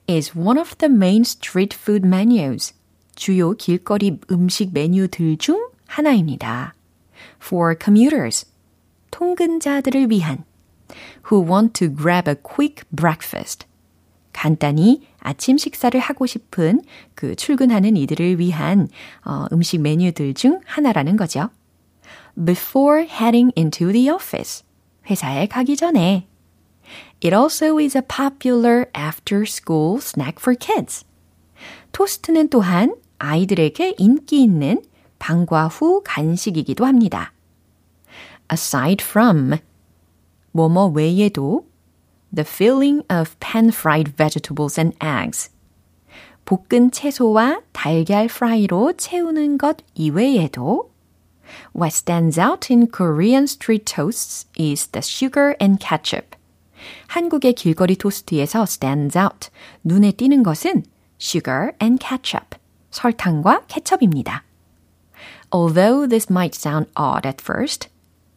is 0.08 0.38
one 0.38 0.60
of 0.60 0.76
the 0.76 0.94
main 0.94 1.22
street 1.22 1.76
food 1.76 2.06
menus. 2.06 2.76
주요 3.16 3.54
길거리 3.54 4.20
음식 4.30 4.72
메뉴들 4.72 5.38
중 5.38 5.72
하나입니다. 5.88 6.76
For 7.42 7.76
commuters. 7.84 8.46
통근자들을 9.10 10.12
위한 10.12 10.44
who 11.32 11.44
want 11.44 11.74
to 11.74 11.92
grab 11.92 12.30
a 12.30 12.36
quick 12.36 12.84
breakfast. 12.96 13.66
간단히 14.32 15.02
아침 15.18 15.58
식사를 15.58 16.00
하고 16.00 16.28
싶은 16.28 16.84
그 17.16 17.36
출근하는 17.36 17.98
이들을 17.98 18.38
위한 18.38 18.90
어, 19.26 19.48
음식 19.52 19.82
메뉴들 19.82 20.36
중 20.36 20.62
하나라는 20.66 21.18
거죠. 21.18 21.50
Before 22.36 23.08
heading 23.10 23.52
into 23.58 23.92
the 23.92 24.12
office. 24.12 24.64
회사에 25.10 25.48
가기 25.48 25.76
전에. 25.76 26.28
It 27.21 27.33
also 27.33 27.79
is 27.79 27.95
a 27.95 28.03
popular 28.03 28.89
after 28.95 29.45
school 29.45 30.01
snack 30.01 30.41
for 30.41 30.57
kids. 30.57 31.05
토스트는 31.93 32.49
또한 32.49 32.95
아이들에게 33.19 33.97
인기 33.99 34.43
있는 34.43 34.83
방과 35.19 35.69
후 35.69 36.03
간식이기도 36.05 36.87
합니다. 36.87 37.33
Aside 38.51 39.05
from 39.05 39.59
뭐뭐 40.53 40.89
외에도 40.95 41.67
the 42.35 42.45
filling 42.45 43.05
of 43.11 43.37
pan-fried 43.41 44.17
vegetables 44.17 44.81
and 44.81 44.97
eggs 45.05 45.51
볶은 46.45 46.91
채소와 46.91 47.61
달걀 47.73 48.27
프라이로 48.27 48.95
채우는 48.95 49.59
것 49.59 49.79
이외에도 49.95 50.91
What 51.75 51.93
stands 51.93 52.39
out 52.39 52.73
in 52.73 52.87
Korean 52.87 53.45
street 53.45 53.85
toasts 53.85 54.47
is 54.57 54.89
the 54.89 55.03
sugar 55.03 55.57
and 55.61 55.81
ketchup. 55.81 56.34
한국의 57.08 57.54
길거리 57.54 57.96
토스트에서 57.96 58.64
stands 58.64 59.18
out, 59.18 59.50
눈에 59.84 60.12
띄는 60.12 60.44
것은 60.44 60.84
sugar 61.20 61.72
and 61.82 62.04
ketchup, 62.06 62.58
설탕과 62.92 63.64
케첩입니다. 63.68 64.44
Although 65.54 66.08
this 66.08 66.28
might 66.30 66.56
sound 66.56 66.90
odd 67.00 67.28
at 67.28 67.38
first, 67.42 67.90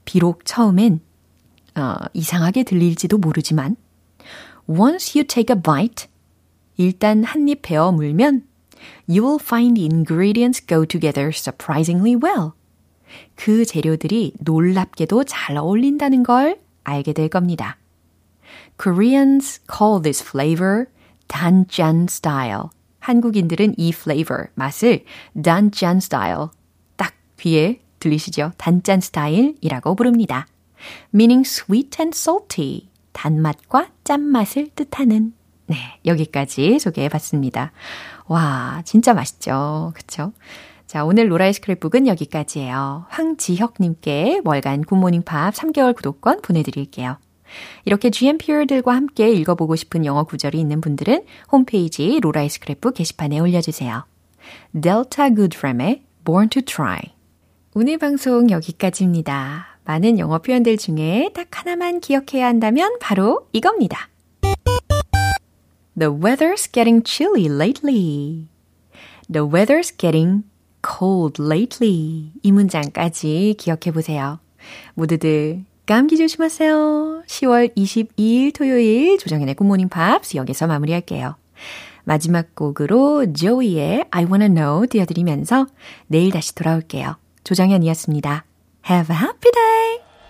비록 0.04 0.44
처음엔 0.44 1.00
어, 1.74 1.96
이상하게 2.12 2.64
들릴지도 2.64 3.18
모르지만 3.18 3.76
once 4.68 5.18
you 5.18 5.26
take 5.26 5.54
a 5.54 5.60
bite, 5.60 6.08
일단 6.76 7.24
한 7.24 7.48
입 7.48 7.62
베어 7.62 7.92
물면 7.92 8.44
you 9.08 9.24
will 9.24 9.40
find 9.42 9.74
the 9.74 9.88
ingredients 9.90 10.64
go 10.64 10.84
together 10.84 11.30
surprisingly 11.32 12.14
well. 12.14 12.52
그 13.34 13.64
재료들이 13.64 14.34
놀랍게도 14.40 15.24
잘 15.24 15.56
어울린다는 15.56 16.22
걸 16.22 16.60
알게 16.84 17.12
될 17.14 17.28
겁니다. 17.28 17.78
Koreans 18.78 19.60
call 19.66 20.00
this 20.00 20.22
flavor 20.22 20.86
단짠 21.26 22.04
style. 22.04 22.70
한국인들은 23.00 23.74
이 23.76 23.90
flavor, 23.90 24.48
맛을 24.54 25.04
단짠 25.40 25.98
style, 25.98 26.48
딱 26.96 27.12
귀에 27.38 27.80
들리시죠? 28.00 28.52
단짠 28.56 29.00
스타일이라고 29.00 29.94
부릅니다. 29.94 30.46
meaning 31.12 31.46
sweet 31.46 32.00
and 32.00 32.16
salty. 32.16 32.88
단맛과 33.12 33.90
짠맛을 34.04 34.68
뜻하는. 34.74 35.32
네, 35.66 35.76
여기까지 36.06 36.78
소개해 36.78 37.08
봤습니다. 37.08 37.72
와, 38.26 38.82
진짜 38.84 39.12
맛있죠? 39.12 39.92
그쵸? 39.94 40.32
자, 40.86 41.04
오늘 41.04 41.30
로라의 41.30 41.52
스크랩북은 41.54 42.06
여기까지예요. 42.06 43.06
황지혁님께 43.10 44.42
월간 44.44 44.84
굿모닝 44.84 45.22
팝 45.22 45.52
3개월 45.52 45.94
구독권 45.94 46.40
보내드릴게요. 46.40 47.18
이렇게 47.84 48.10
GMPR들과 48.10 48.94
함께 48.94 49.32
읽어보고 49.32 49.76
싶은 49.76 50.04
영어 50.04 50.24
구절이 50.24 50.58
있는 50.58 50.80
분들은 50.80 51.24
홈페이지 51.50 52.18
로라의 52.20 52.48
스크랩북 52.48 52.94
게시판에 52.94 53.38
올려주세요. 53.38 54.04
델타 54.80 55.30
굿프램의 55.30 56.02
Born 56.24 56.48
to 56.48 56.62
Try 56.62 56.98
오늘 57.74 57.98
방송 57.98 58.50
여기까지입니다. 58.50 59.78
많은 59.84 60.18
영어 60.18 60.38
표현들 60.38 60.76
중에 60.76 61.30
딱 61.34 61.46
하나만 61.50 62.00
기억해야 62.00 62.46
한다면 62.46 62.98
바로 63.00 63.48
이겁니다. 63.52 64.08
The 65.98 66.12
weather's 66.12 66.70
getting 66.70 67.02
chilly 67.04 67.46
lately. 67.46 68.48
The 69.32 69.46
weather's 69.46 69.96
getting 69.96 70.44
cold 70.86 71.42
lately. 71.42 72.32
이 72.42 72.52
문장까지 72.52 73.56
기억해 73.58 73.92
보세요. 73.92 74.40
모두들 74.94 75.64
감기 75.88 76.18
조심하세요. 76.18 77.22
10월 77.26 77.74
22일 77.74 78.54
토요일 78.54 79.16
조정현의 79.16 79.54
굿모닝 79.54 79.88
팝스 79.88 80.36
여기서 80.36 80.66
마무리할게요. 80.66 81.36
마지막 82.04 82.54
곡으로 82.54 83.32
조이의 83.32 84.04
I 84.10 84.24
Wanna 84.24 84.50
Know 84.50 84.86
띄워드리면서 84.86 85.66
내일 86.06 86.30
다시 86.30 86.54
돌아올게요. 86.54 87.16
조정현이었습니다. 87.42 88.44
Have 88.90 89.16
a 89.16 89.22
happy 89.22 89.50
day! 89.50 90.07